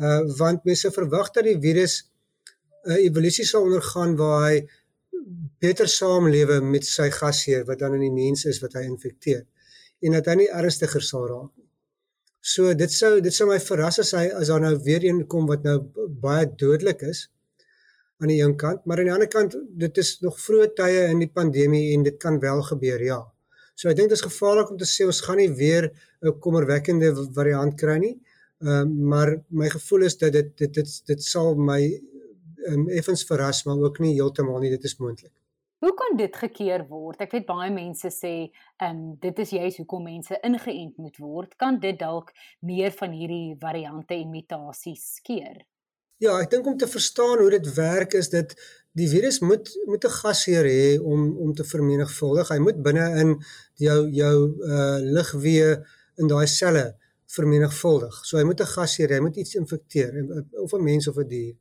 uh 0.02 0.20
want 0.38 0.64
mense 0.64 0.90
verwag 0.90 1.30
dat 1.36 1.44
die 1.44 1.58
virus 1.66 2.02
'n 2.02 2.90
uh, 2.90 3.00
evolusie 3.08 3.46
sal 3.46 3.62
ondergaan 3.68 4.16
waar 4.16 4.50
hy 4.50 4.56
beter 5.62 5.88
saamlewe 5.88 6.60
met 6.60 6.84
sy 6.84 7.08
gasheer 7.10 7.64
wat 7.68 7.78
dan 7.78 7.94
in 7.94 8.06
die 8.08 8.16
mens 8.22 8.44
is 8.50 8.58
wat 8.62 8.74
hy 8.74 8.82
infekteer 8.88 9.44
en 10.02 10.16
dat 10.18 10.26
hy 10.26 10.34
nie 10.40 10.50
ernstiger 10.50 11.04
sal 11.06 11.28
raak 11.30 11.52
nie. 11.54 11.61
So 12.42 12.72
dit 12.74 12.90
sou 12.90 13.20
dit 13.22 13.34
sou 13.34 13.46
my 13.46 13.60
verras 13.62 14.00
as 14.02 14.10
hy 14.18 14.24
as 14.34 14.48
daar 14.50 14.64
nou 14.64 14.74
weer 14.82 15.04
een 15.06 15.20
kom 15.30 15.46
wat 15.46 15.62
nou 15.62 15.76
baie 16.24 16.48
dodelik 16.58 17.04
is 17.06 17.28
aan 18.22 18.30
die 18.32 18.40
een 18.42 18.56
kant, 18.58 18.82
maar 18.86 18.98
aan 18.98 19.08
die 19.08 19.14
ander 19.14 19.30
kant 19.30 19.54
dit 19.78 19.98
is 19.98 20.16
nog 20.22 20.40
vroeë 20.42 20.72
tye 20.78 21.04
in 21.10 21.22
die 21.22 21.30
pandemie 21.30 21.92
en 21.94 22.04
dit 22.06 22.18
kan 22.22 22.38
wel 22.42 22.62
gebeur, 22.66 23.02
ja. 23.02 23.20
So 23.78 23.90
ek 23.90 23.98
dink 23.98 24.10
dit 24.10 24.18
is 24.18 24.24
gevaarlik 24.26 24.70
om 24.70 24.78
te 24.78 24.86
sê 24.86 25.06
ons 25.06 25.22
gaan 25.26 25.38
nie 25.38 25.50
weer 25.58 25.90
'n 26.22 26.38
kommerwekkende 26.44 27.12
variant 27.38 27.78
kry 27.78 27.98
nie. 27.98 28.16
Ehm 28.62 28.90
uh, 28.90 29.08
maar 29.12 29.36
my 29.48 29.68
gevoel 29.70 30.06
is 30.10 30.18
dat 30.18 30.32
dit 30.32 30.50
dit 30.58 30.74
dit 30.74 30.90
dit 31.06 31.22
sal 31.22 31.54
my 31.54 31.80
um, 32.70 32.88
effens 32.88 33.24
verras 33.30 33.64
maar 33.64 33.78
ook 33.78 33.98
nie 33.98 34.14
heeltemal 34.14 34.58
nie, 34.58 34.70
dit 34.70 34.84
is 34.84 34.98
moontlik. 34.98 35.32
Hoe 35.82 35.94
kan 35.98 36.16
dit 36.16 36.36
gekeer 36.38 36.84
word? 36.86 37.24
Ek 37.24 37.32
weet 37.34 37.46
baie 37.48 37.70
mense 37.74 38.06
sê, 38.14 38.34
ehm 38.78 38.98
um, 39.00 39.00
dit 39.24 39.38
is 39.42 39.54
juist 39.56 39.80
hoekom 39.82 40.04
mense 40.06 40.36
ingeënt 40.46 41.00
moet 41.02 41.16
word. 41.18 41.56
Kan 41.58 41.80
dit 41.82 41.98
dalk 41.98 42.30
meer 42.62 42.94
van 42.94 43.16
hierdie 43.18 43.56
variante 43.58 44.14
en 44.14 44.30
mutasies 44.30 45.18
keer? 45.26 45.64
Ja, 46.22 46.36
ek 46.38 46.52
dink 46.52 46.68
om 46.70 46.76
te 46.78 46.86
verstaan 46.86 47.42
hoe 47.42 47.50
dit 47.50 47.66
werk 47.74 48.14
is 48.14 48.30
dit 48.30 48.54
die 48.94 49.08
virus 49.10 49.40
moet 49.42 49.72
moet 49.90 50.06
'n 50.06 50.16
gasheer 50.20 50.70
hê 50.70 51.00
om 51.02 51.20
om 51.46 51.50
te 51.54 51.66
vermenigvuldig. 51.66 52.54
Hy 52.54 52.60
moet 52.62 52.78
binne 52.86 53.06
in 53.22 53.30
jou 53.82 54.00
jou 54.22 54.36
uh 54.62 54.98
ligweë 55.18 55.72
in 56.22 56.30
daai 56.30 56.46
selle 56.46 56.92
vermenigvuldig. 57.36 58.20
So 58.24 58.36
hy 58.38 58.44
moet 58.44 58.60
'n 58.60 58.72
gasheer 58.74 59.08
hê, 59.08 59.14
hy 59.14 59.20
moet 59.20 59.36
iets 59.36 59.54
infekteer 59.54 60.12
of 60.64 60.72
'n 60.72 60.84
mens 60.84 61.08
of 61.08 61.16
'n 61.18 61.28
dier 61.28 61.56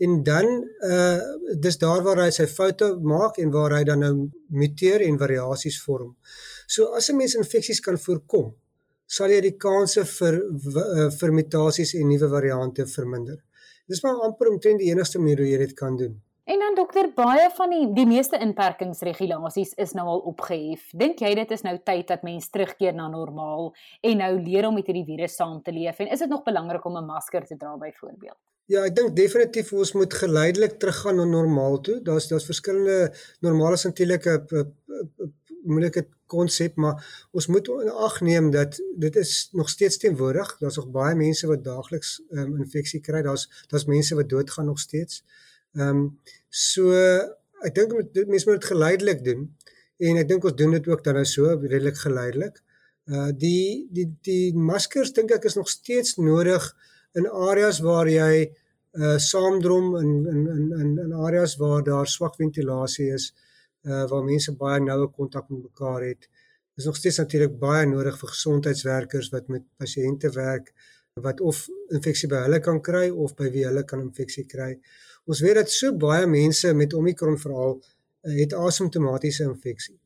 en 0.00 0.22
dan 0.22 0.46
uh 0.80 1.20
dis 1.60 1.78
daar 1.78 2.02
waar 2.02 2.22
hy 2.24 2.30
sy 2.32 2.46
foute 2.46 2.86
maak 3.12 3.38
en 3.42 3.50
waar 3.52 3.74
hy 3.76 3.82
dan 3.84 4.00
nou 4.04 4.14
muteer 4.62 5.04
en 5.04 5.18
variasies 5.20 5.80
vorm. 5.84 6.14
So 6.66 6.94
as 6.96 7.10
'n 7.10 7.16
mens 7.16 7.34
infeksies 7.34 7.80
kan 7.80 7.98
voorkom, 7.98 8.54
sal 9.06 9.30
jy 9.30 9.40
die 9.40 9.58
kanse 9.66 10.04
vir 10.04 10.40
vir 11.18 11.32
mutasies 11.32 11.94
en 11.94 12.08
nuwe 12.08 12.28
variante 12.28 12.86
verminder. 12.86 13.38
Dis 13.88 14.02
maar 14.02 14.22
amper 14.26 14.48
omtrent 14.48 14.78
die 14.78 14.90
enigste 14.90 15.18
manier 15.18 15.38
hoe 15.38 15.50
jy 15.50 15.58
dit 15.58 15.74
kan 15.74 15.96
doen. 15.96 16.20
En 16.50 16.58
dan 16.58 16.74
dokter, 16.74 17.06
baie 17.14 17.46
van 17.54 17.70
die 17.70 17.84
die 17.94 18.06
meeste 18.10 18.38
inperkingsregulasies 18.42 19.76
is 19.84 19.92
nou 19.94 20.06
al 20.10 20.22
opgehef. 20.32 20.88
Dink 20.98 21.20
jy 21.22 21.28
dit 21.38 21.52
is 21.54 21.62
nou 21.62 21.76
tyd 21.86 22.08
dat 22.10 22.24
mense 22.26 22.50
terugkeer 22.50 22.96
na 22.96 23.06
normaal 23.12 23.68
en 24.08 24.16
nou 24.18 24.30
leer 24.40 24.66
om 24.66 24.74
met 24.74 24.88
hierdie 24.90 25.06
virus 25.12 25.36
saam 25.38 25.60
te 25.62 25.70
leef 25.76 26.00
en 26.02 26.10
is 26.10 26.24
dit 26.24 26.32
nog 26.32 26.42
belangrik 26.48 26.88
om 26.90 26.96
'n 26.98 27.06
masker 27.06 27.46
te 27.46 27.56
dra 27.56 27.76
byvoorbeeld? 27.76 28.38
Ja, 28.66 28.82
ek 28.84 28.96
dink 28.96 29.14
definitief 29.16 29.72
ons 29.72 29.92
moet 29.92 30.14
geleidelik 30.14 30.74
teruggaan 30.78 31.16
na 31.16 31.24
normaal 31.24 31.80
toe. 31.80 32.02
Daar's 32.02 32.26
daar's 32.28 32.50
verskillende 32.50 33.14
normale 33.40 33.76
sintelike 33.76 34.44
moeilike 35.62 36.06
konsep, 36.26 36.76
maar 36.76 37.28
ons 37.30 37.46
moet 37.46 37.68
in 37.68 37.90
ag 37.90 38.20
neem 38.20 38.50
dat 38.50 38.80
dit 38.96 39.16
is 39.16 39.48
nog 39.52 39.68
steeds 39.68 39.98
teenwoordig. 39.98 40.58
Daar's 40.58 40.76
nog 40.76 40.90
baie 40.90 41.14
mense 41.14 41.46
wat 41.46 41.64
daagliks 41.64 42.22
um, 42.30 42.56
infeksie 42.56 43.00
kry. 43.00 43.22
Daar's 43.22 43.66
daar's 43.68 43.86
mense 43.86 44.14
wat 44.14 44.28
doodgaan 44.28 44.66
nog 44.66 44.78
steeds. 44.78 45.22
Ehm 45.22 45.49
um, 45.74 46.18
so 46.48 46.90
ek 47.66 47.74
dink 47.76 47.92
mense 48.26 48.48
moet 48.48 48.60
dit 48.60 48.70
geleidelik 48.72 49.24
doen 49.24 49.46
en 50.00 50.20
ek 50.22 50.28
dink 50.28 50.46
ons 50.48 50.56
doen 50.56 50.76
dit 50.76 50.88
ook 50.88 51.04
dan 51.04 51.20
nou 51.20 51.26
so 51.28 51.52
redelik 51.60 51.98
geleidelik. 52.00 52.56
Uh 53.10 53.30
die 53.36 53.88
die 53.92 54.08
die 54.26 54.54
maskers 54.54 55.12
dink 55.12 55.32
ek 55.34 55.44
is 55.50 55.58
nog 55.58 55.68
steeds 55.68 56.16
nodig 56.16 56.64
in 57.18 57.28
areas 57.50 57.80
waar 57.84 58.08
jy 58.08 58.48
uh 58.98 59.18
saamdrom 59.18 59.96
in 60.00 60.12
in 60.32 60.46
in 60.56 60.66
in 60.80 60.90
in 61.06 61.12
areas 61.12 61.56
waar 61.60 61.82
daar 61.84 62.06
swak 62.06 62.36
ventilasie 62.36 63.10
is 63.14 63.32
uh 63.86 64.06
waar 64.10 64.24
mense 64.24 64.56
baie 64.56 64.80
noue 64.80 65.08
kontak 65.10 65.48
met 65.50 65.62
mekaar 65.62 66.02
het 66.08 66.28
is 66.80 66.86
nog 66.86 66.96
steeds 66.96 67.18
natuurlik 67.20 67.58
baie 67.58 67.86
nodig 67.86 68.16
vir 68.20 68.32
gesondheidswerkers 68.34 69.28
wat 69.34 69.48
met 69.48 69.64
pasiënte 69.76 70.30
werk 70.36 70.72
wat 71.26 71.40
of 71.40 71.66
infeksie 71.96 72.28
by 72.30 72.44
hulle 72.46 72.60
kan 72.64 72.80
kry 72.80 73.08
of 73.10 73.34
by 73.36 73.50
wie 73.54 73.66
hulle 73.66 73.82
kan 73.84 74.00
infeksie 74.04 74.46
kry. 74.48 74.70
Ons 75.26 75.40
weet 75.40 75.54
dat 75.54 75.70
so 75.70 75.92
baie 75.92 76.26
mense 76.26 76.74
met 76.74 76.94
Omicron 76.94 77.38
veral 77.38 77.80
uh, 77.80 78.36
het 78.38 78.54
asymptomatiese 78.54 79.44
infeksie. 79.44 79.98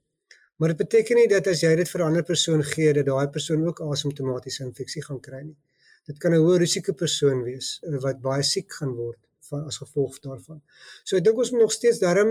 Maar 0.57 0.69
dit 0.69 0.77
beteken 0.77 1.17
nie 1.17 1.29
dat 1.29 1.47
as 1.47 1.61
jy 1.63 1.75
dit 1.77 1.89
vir 1.89 2.01
'n 2.01 2.07
ander 2.07 2.25
persoon 2.25 2.63
gee 2.63 2.93
dat 2.93 3.07
daai 3.07 3.29
persoon 3.29 3.67
ook 3.67 3.81
asymptomatiese 3.81 4.65
infeksie 4.65 5.03
gaan 5.03 5.21
kry 5.21 5.43
nie 5.43 5.57
dit 6.09 6.19
kan 6.21 6.35
'n 6.35 6.43
hoë 6.45 6.59
risiko 6.65 6.93
persoon 6.93 7.43
wees 7.49 7.69
eh, 7.83 7.99
wat 8.05 8.21
baie 8.21 8.43
siek 8.43 8.73
gaan 8.79 8.93
word 8.97 9.21
van 9.49 9.65
as 9.71 9.79
gevolg 9.83 10.19
daarvan. 10.27 10.61
So 11.05 11.17
ek 11.17 11.25
dink 11.25 11.39
ons 11.39 11.51
moet 11.53 11.65
nog 11.67 11.73
steeds 11.73 11.99
daarom 11.99 12.31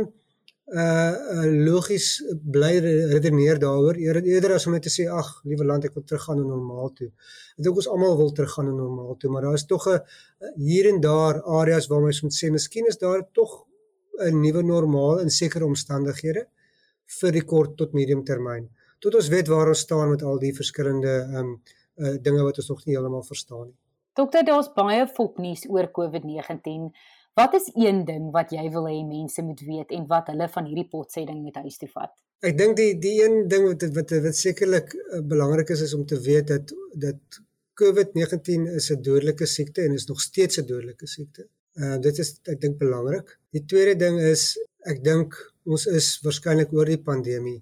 uh, 0.71 1.43
logies 1.65 2.21
bly 2.55 2.77
redeneer 3.11 3.59
daaroor 3.59 3.97
eerder 3.99 4.55
as 4.55 4.67
om 4.67 4.73
net 4.73 4.85
te 4.87 4.93
sê 4.93 5.07
ag 5.11 5.29
liewe 5.43 5.65
land 5.67 5.85
ek 5.85 5.97
wil 5.97 6.05
teruggaan 6.07 6.39
na 6.39 6.47
normaal 6.47 6.93
toe. 6.95 7.09
Ek 7.57 7.65
dink 7.67 7.81
ons 7.81 7.89
almal 7.91 8.15
wil 8.17 8.31
teruggaan 8.31 8.69
na 8.69 8.75
normaal 8.77 9.17
toe, 9.19 9.31
maar 9.31 9.47
daar 9.47 9.59
is 9.59 9.67
tog 9.67 9.87
'n 9.87 9.99
hier 10.57 10.87
en 10.87 11.01
daar 11.01 11.41
areas 11.43 11.87
waar 11.87 12.01
mens 12.01 12.23
moet 12.23 12.33
sê 12.33 12.51
miskien 12.51 12.87
is 12.87 12.97
daar 12.97 13.27
tog 13.33 13.65
'n 14.19 14.41
nuwe 14.41 14.63
normaal 14.63 15.19
in 15.19 15.29
sekere 15.29 15.65
omstandighede 15.65 16.47
vir 17.19 17.31
die 17.31 17.45
kort 17.45 17.77
tot 17.77 17.93
medium 17.93 18.23
termyn. 18.23 18.69
Tot 18.99 19.15
ons 19.15 19.27
weet 19.27 19.47
waar 19.47 19.67
ons 19.67 19.79
staan 19.79 20.09
met 20.09 20.21
al 20.23 20.39
die 20.39 20.53
verskillende 20.53 21.27
um 21.39 21.61
uh, 21.95 22.15
dinge 22.21 22.43
wat 22.43 22.57
ons 22.57 22.69
nog 22.69 22.85
nie 22.85 22.95
heeltemal 22.95 23.23
verstaan 23.23 23.67
nie. 23.67 23.77
Dokter, 24.13 24.45
daar's 24.45 24.69
baie 24.73 25.07
fopnuus 25.07 25.65
oor 25.69 25.89
COVID-19. 25.91 26.91
Wat 27.33 27.53
is 27.53 27.71
een 27.73 28.03
ding 28.05 28.27
wat 28.31 28.51
jy 28.53 28.67
wil 28.73 28.85
hê 28.85 28.99
mense 29.07 29.41
moet 29.41 29.61
weet 29.65 29.93
en 29.97 30.03
wat 30.09 30.27
hulle 30.29 30.47
van 30.55 30.67
hierdie 30.69 30.89
potsetting 30.89 31.39
met 31.41 31.55
huis 31.63 31.79
toe 31.81 31.89
vat? 31.89 32.11
Ek 32.45 32.57
dink 32.59 32.77
die 32.77 32.91
die 33.01 33.15
een 33.23 33.47
ding 33.49 33.65
wat 33.71 33.85
wat 33.95 34.13
wat 34.27 34.37
sekerlik 34.37 34.93
uh, 34.93 35.21
belangrik 35.31 35.73
is 35.73 35.81
is 35.87 35.95
om 35.97 36.03
te 36.05 36.19
weet 36.27 36.51
dat 36.51 36.73
dat 37.05 37.39
COVID-19 37.81 38.67
is 38.77 38.91
'n 38.93 39.01
dodelike 39.01 39.47
siekte 39.49 39.81
en 39.81 39.97
is 39.97 40.05
nog 40.11 40.21
steeds 40.21 40.59
'n 40.61 40.67
dodelike 40.69 41.07
siekte. 41.07 41.47
Uh 41.81 41.97
dit 41.97 42.19
is 42.19 42.29
ek 42.53 42.61
dink 42.61 42.77
belangrik. 42.77 43.39
Die 43.49 43.65
tweede 43.65 43.95
ding 44.05 44.19
is 44.19 44.59
ek 44.85 45.03
dink 45.03 45.33
ons 45.65 45.87
is 45.87 46.19
waarskynlik 46.21 46.73
oor 46.73 46.85
die 46.85 47.01
pandemie 47.01 47.61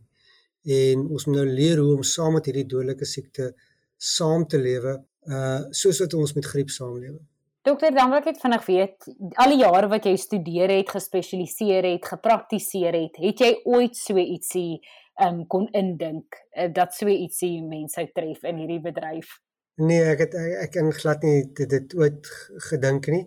en 0.65 1.07
ons 1.07 1.25
moet 1.25 1.37
nou 1.37 1.47
leer 1.47 1.77
hoe 1.79 1.95
om 1.95 2.03
saam 2.03 2.33
met 2.33 2.45
hierdie 2.45 2.67
dodelike 2.67 3.05
siekte 3.05 3.53
saam 3.97 4.47
te 4.47 4.57
lewe 4.57 4.99
uh 5.31 5.61
soos 5.71 5.99
wat 6.03 6.13
ons 6.13 6.33
met 6.33 6.45
griep 6.45 6.69
saamlewe. 6.69 7.21
Dokter, 7.61 7.93
dan 7.93 8.09
wil 8.09 8.17
ek 8.17 8.31
net 8.31 8.39
vinnig 8.41 8.63
weet, 8.65 9.07
al 9.43 9.51
die 9.53 9.59
jare 9.61 9.89
wat 9.91 10.05
jy 10.09 10.15
studeer 10.17 10.71
het, 10.73 10.89
gespesialiseer 10.89 11.85
het, 11.85 12.07
gepraktiseer 12.09 12.95
het, 12.97 13.19
het 13.21 13.43
jy 13.45 13.51
ooit 13.69 13.97
so 13.97 14.17
ietsie 14.17 14.81
um 15.21 15.43
kon 15.51 15.67
indink 15.77 16.39
uh, 16.57 16.71
dat 16.73 16.95
so 16.97 17.11
ietsie 17.11 17.59
mense 17.61 17.99
sou 17.99 18.07
tref 18.15 18.47
in 18.49 18.63
hierdie 18.63 18.81
bedryf? 18.81 19.37
Nee, 19.81 20.01
ek 20.09 20.25
het 20.25 20.35
ek, 20.41 20.55
ek 20.65 20.79
in 20.81 20.89
glad 20.95 21.23
nie 21.27 21.37
dit, 21.45 21.69
dit 21.69 21.95
ooit 21.99 22.31
gedink 22.71 23.11
nie. 23.13 23.23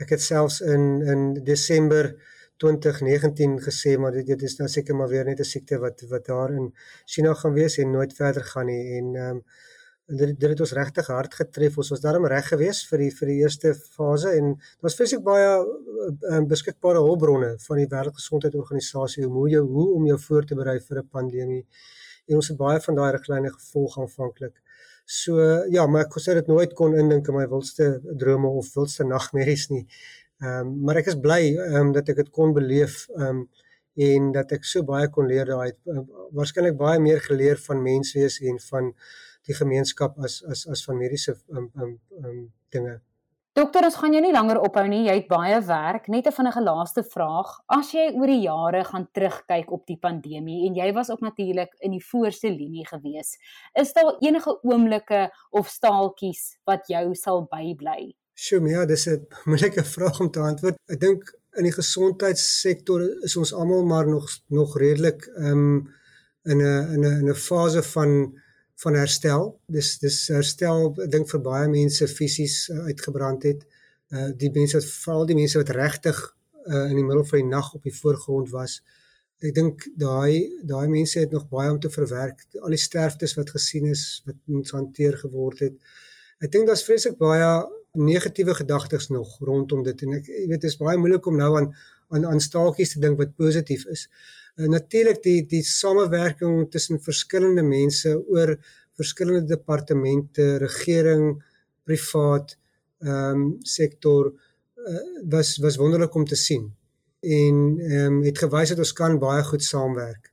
Ek 0.00 0.16
het 0.16 0.24
selfs 0.24 0.62
in 0.64 0.88
in 1.04 1.28
Desember 1.44 2.14
2019 2.62 3.58
gesê 3.62 3.98
maar 4.00 4.16
dit, 4.16 4.26
dit 4.32 4.42
is 4.48 4.56
nou 4.58 4.68
seker 4.72 4.96
maar 4.96 5.12
weer 5.12 5.28
net 5.28 5.44
'n 5.44 5.50
siekte 5.52 5.78
wat 5.84 6.02
wat 6.10 6.24
daar 6.26 6.56
in 6.56 6.72
China 7.04 7.34
gaan 7.34 7.54
wees 7.54 7.78
en 7.78 7.92
nooit 7.92 8.16
verder 8.16 8.44
gaan 8.44 8.66
nie 8.66 8.96
en 8.98 9.14
um, 9.28 9.44
dit 10.08 10.40
dit 10.40 10.48
het 10.48 10.60
ons 10.60 10.72
regtig 10.72 11.06
hard 11.12 11.34
getref. 11.34 11.76
Ons 11.76 11.90
was 11.92 12.00
daarom 12.00 12.26
reg 12.26 12.46
geweest 12.48 12.88
vir 12.88 13.04
die 13.04 13.10
vir 13.12 13.28
die 13.32 13.38
eerste 13.42 13.74
fase 13.74 14.32
en 14.38 14.54
daar's 14.80 14.96
fisiek 14.96 15.22
baie 15.24 15.50
uh, 15.60 16.40
beskikbare 16.48 17.02
hulpbronne 17.04 17.56
van 17.66 17.80
die 17.82 17.88
Wêreldgesondheidsorganisasie 17.92 19.26
hoe 19.28 19.48
jy 19.52 19.60
hoe 19.60 19.88
om 19.96 20.06
jou 20.08 20.18
voor 20.28 20.48
te 20.48 20.56
berei 20.56 20.78
vir 20.80 21.02
'n 21.02 21.08
pandemie. 21.08 21.66
En 22.28 22.36
ons 22.36 22.48
het 22.48 22.56
baie 22.56 22.80
van 22.80 22.94
daai 22.94 23.12
riglyne 23.12 23.50
gevolg 23.50 23.98
aanvanklik. 23.98 24.56
So 25.04 25.36
ja, 25.68 25.86
maar 25.86 26.06
ek 26.06 26.18
sê 26.20 26.34
dit 26.34 26.46
nooit 26.46 26.72
kon 26.74 26.94
indink 26.94 27.28
in 27.28 27.34
my 27.34 27.46
wildste 27.48 28.00
drome 28.16 28.48
of 28.48 28.74
wildste 28.74 29.04
nagmerries 29.04 29.68
nie. 29.70 29.86
Ehm 30.40 30.66
um, 30.66 30.84
maar 30.84 30.96
ek 30.96 31.06
is 31.06 31.20
bly 31.20 31.56
ehm 31.56 31.76
um, 31.76 31.92
dat 31.92 32.08
ek 32.08 32.16
dit 32.16 32.30
kon 32.30 32.52
beleef 32.54 33.08
ehm 33.16 33.28
um, 33.28 33.48
en 33.98 34.32
dat 34.32 34.52
ek 34.52 34.64
so 34.64 34.84
baie 34.86 35.08
kon 35.10 35.26
leer 35.26 35.44
daai 35.44 35.72
uh, 35.90 36.02
waarskynlik 36.32 36.76
baie 36.78 37.00
meer 37.02 37.20
geleer 37.20 37.58
van 37.58 37.82
menswees 37.82 38.38
en 38.40 38.60
van 38.70 38.92
die 39.48 39.56
gemeenskap 39.56 40.18
as 40.24 40.42
as 40.44 40.66
as 40.68 40.84
van 40.86 40.98
mediese 41.00 41.36
um, 41.48 41.70
um, 41.76 41.94
um, 42.22 42.40
dinge. 42.74 42.98
Dokter, 43.58 43.82
ons 43.88 43.96
gaan 43.98 44.12
jou 44.14 44.20
nie 44.22 44.30
langer 44.30 44.60
ophou 44.62 44.84
nie. 44.86 45.00
Jy 45.08 45.14
het 45.16 45.30
baie 45.30 45.56
werk. 45.66 46.04
Net 46.12 46.28
'n 46.28 46.36
vinnige 46.36 46.60
laaste 46.62 47.02
vraag. 47.02 47.48
As 47.66 47.90
jy 47.92 48.12
oor 48.14 48.30
die 48.30 48.44
jare 48.44 48.84
gaan 48.84 49.08
terugkyk 49.12 49.72
op 49.72 49.86
die 49.86 49.98
pandemie 49.98 50.68
en 50.68 50.76
jy 50.76 50.92
was 50.92 51.10
ook 51.10 51.20
natuurlik 51.20 51.74
in 51.80 51.90
die 51.90 52.04
voorste 52.10 52.50
linie 52.50 52.86
gewees, 52.86 53.36
is 53.74 53.92
daar 53.92 54.14
enige 54.20 54.58
oomblikke 54.62 55.30
of 55.50 55.68
staaltjies 55.68 56.58
wat 56.66 56.86
jou 56.86 57.14
sal 57.14 57.48
bybly? 57.50 58.14
Sjoe, 58.34 58.68
ja, 58.68 58.86
dis 58.86 59.08
'n 59.08 59.26
moeilike 59.50 59.84
vraag 59.84 60.20
om 60.20 60.30
te 60.30 60.40
antwoord. 60.40 60.76
Ek 60.86 61.00
dink 61.00 61.34
in 61.56 61.64
die 61.64 61.74
gesondheidssektor 61.74 63.02
is 63.24 63.36
ons 63.36 63.52
almal 63.52 63.84
maar 63.84 64.06
nog 64.06 64.28
nog 64.48 64.78
redelik 64.78 65.26
ehm 65.36 65.50
um, 65.50 65.88
in 66.44 66.58
'n 66.62 66.94
in 66.94 67.04
'n 67.04 67.30
'n 67.30 67.34
fase 67.34 67.82
van 67.82 68.38
van 68.82 68.94
herstel. 68.94 69.48
Dis 69.66 69.96
dis 70.02 70.18
herstel 70.32 70.92
ek 71.04 71.10
dink 71.12 71.30
vir 71.32 71.42
baie 71.42 71.68
mense 71.72 72.06
fisies 72.10 72.68
uh, 72.70 72.84
uitgebrand 72.90 73.46
het. 73.48 73.64
Uh 74.14 74.30
die 74.40 74.50
mense 74.54 74.78
wat 74.78 74.88
veral 74.88 75.26
die 75.28 75.38
mense 75.38 75.58
wat 75.60 75.74
regtig 75.76 76.20
uh 76.66 76.84
in 76.86 76.96
die 77.00 77.06
middel 77.06 77.26
van 77.26 77.42
die 77.42 77.50
nag 77.50 77.72
op 77.74 77.88
die 77.88 77.94
voorgrond 77.94 78.52
was. 78.54 78.78
Ek 79.42 79.54
dink 79.54 79.86
daai 79.98 80.62
daai 80.66 80.86
mense 80.90 81.18
het 81.20 81.34
nog 81.34 81.48
baie 81.50 81.70
om 81.70 81.80
te 81.82 81.90
verwerk. 81.90 82.46
Al 82.62 82.74
die 82.74 82.82
sterftes 82.82 83.34
wat 83.38 83.50
gesien 83.56 83.90
is 83.90 84.04
wat 84.26 84.38
moet 84.46 84.70
hanteer 84.76 85.18
geword 85.24 85.66
het. 85.66 85.76
Ek 86.42 86.54
dink 86.54 86.70
daar's 86.70 86.86
vreeslik 86.86 87.18
baie 87.18 87.50
negatiewe 87.98 88.54
gedagtes 88.54 89.08
nog 89.10 89.38
rondom 89.42 89.82
dit 89.82 90.02
en 90.06 90.18
ek 90.20 90.28
jy 90.30 90.44
weet 90.50 90.62
dit 90.62 90.70
is 90.70 90.78
baie 90.78 90.98
moeilik 91.00 91.26
om 91.26 91.38
nou 91.40 91.54
aan 91.58 91.72
aan 92.08 92.26
aan 92.26 92.40
staaltjies 92.40 92.94
te 92.94 93.00
dink 93.02 93.18
wat 93.20 93.36
positief 93.36 93.86
is. 93.86 94.08
Uh, 94.56 94.66
Natuurlik 94.66 95.22
die 95.22 95.42
die 95.46 95.62
samewerking 95.62 96.70
tussen 96.70 97.00
verskillende 97.00 97.62
mense 97.62 98.14
oor 98.28 98.56
verskillende 98.98 99.46
departemente, 99.46 100.56
regering, 100.58 101.36
privaat 101.86 102.56
ehm 102.98 103.42
um, 103.42 103.42
sektor 103.62 104.32
uh, 104.32 105.02
was 105.30 105.56
was 105.62 105.78
wonderlik 105.78 106.14
om 106.14 106.24
te 106.24 106.36
sien. 106.36 106.64
En 107.20 107.78
ehm 107.78 108.16
um, 108.16 108.22
het 108.26 108.38
gewys 108.38 108.74
dat 108.74 108.82
ons 108.82 108.92
kan 108.92 109.18
baie 109.18 109.44
goed 109.44 109.62
saamwerk. 109.62 110.32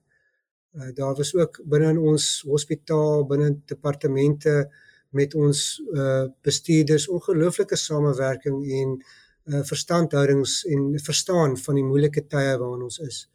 Uh, 0.76 0.90
daar 0.94 1.16
was 1.16 1.36
ook 1.36 1.62
binne 1.64 1.90
in 1.94 2.02
ons 2.02 2.42
hospitaal, 2.48 3.26
binne 3.26 3.60
departemente 3.66 4.72
met 5.10 5.36
ons 5.36 5.60
uh, 5.94 6.26
bestuurders 6.42 7.08
ongelooflike 7.08 7.76
samewerking 7.76 8.58
en 8.80 8.98
uh, 8.98 9.06
verstandhoudings 9.46 10.64
en 10.74 11.00
verstaan 11.06 11.58
van 11.58 11.76
die 11.76 11.84
moeilike 11.86 12.26
tye 12.28 12.58
waarin 12.58 12.88
ons 12.88 13.00
is 13.00 13.28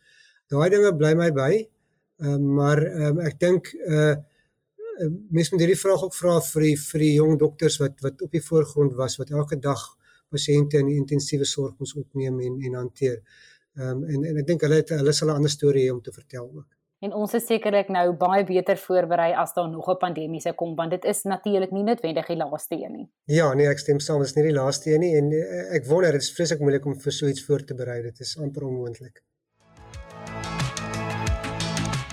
daai 0.51 0.71
dinge 0.73 0.91
bly 0.99 1.15
my 1.15 1.31
by. 1.31 1.53
Ehm 2.21 2.35
uh, 2.35 2.57
maar 2.59 2.83
um, 3.07 3.23
ek 3.29 3.39
dink 3.41 3.73
uh 3.87 4.17
mense 5.33 5.55
moet 5.55 5.63
hierdie 5.63 5.81
vraag 5.81 6.03
ook 6.05 6.13
vra 6.13 6.35
vir 6.45 6.65
die 6.67 6.75
vir 6.77 7.01
die 7.01 7.15
jong 7.15 7.39
dokters 7.41 7.79
wat 7.81 8.03
wat 8.05 8.21
op 8.27 8.35
die 8.37 8.43
voorgrond 8.45 8.93
was 8.99 9.17
wat 9.21 9.31
elke 9.33 9.57
dag 9.57 9.85
pasiënte 10.35 10.77
in 10.83 10.91
intensiewe 10.93 11.49
sorg 11.49 11.79
moes 11.79 11.95
opneem 11.97 12.43
en 12.49 12.59
en 12.67 12.77
hanteer. 12.83 13.23
Ehm 13.79 14.03
um, 14.03 14.05
en 14.05 14.29
en 14.33 14.43
ek 14.43 14.51
dink 14.51 14.67
hulle 14.67 14.83
het 14.83 14.93
hulle 14.99 15.15
sal 15.17 15.31
'n 15.31 15.41
ander 15.41 15.57
storie 15.57 15.87
hê 15.87 15.95
om 15.95 16.03
te 16.03 16.13
vertel 16.13 16.51
ook. 16.51 16.69
En 17.01 17.15
ons 17.17 17.35
is 17.35 17.47
sekerlik 17.49 17.89
nou 17.89 18.11
baie 18.21 18.43
beter 18.45 18.77
voorberei 18.77 19.31
as 19.43 19.55
daar 19.57 19.71
nog 19.71 19.89
'n 19.89 19.97
pandemie 19.97 20.41
se 20.41 20.53
kom 20.53 20.75
want 20.77 20.91
dit 20.91 21.05
is 21.05 21.23
natuurlik 21.23 21.71
nie 21.71 21.83
noodwendig 21.83 22.27
die 22.27 22.37
laaste 22.37 22.75
een 22.75 22.93
nie. 22.93 23.09
Ja, 23.25 23.55
nee, 23.55 23.69
ek 23.69 23.79
stem 23.79 24.01
saam, 24.01 24.19
dit 24.19 24.29
is 24.29 24.35
nie 24.35 24.45
die 24.45 24.59
laaste 24.61 24.93
een 24.93 25.01
nie 25.01 25.17
en 25.17 25.33
ek 25.77 25.87
wonder 25.87 26.13
dit 26.13 26.21
is 26.21 26.33
vreeslik 26.33 26.61
moeilik 26.61 26.87
om 26.87 27.01
vir 27.01 27.13
so 27.13 27.27
iets 27.27 27.45
voor 27.45 27.65
te 27.65 27.75
berei. 27.75 28.03
Dit 28.03 28.21
is 28.21 28.39
amper 28.39 28.65
onmoontlik. 28.65 29.23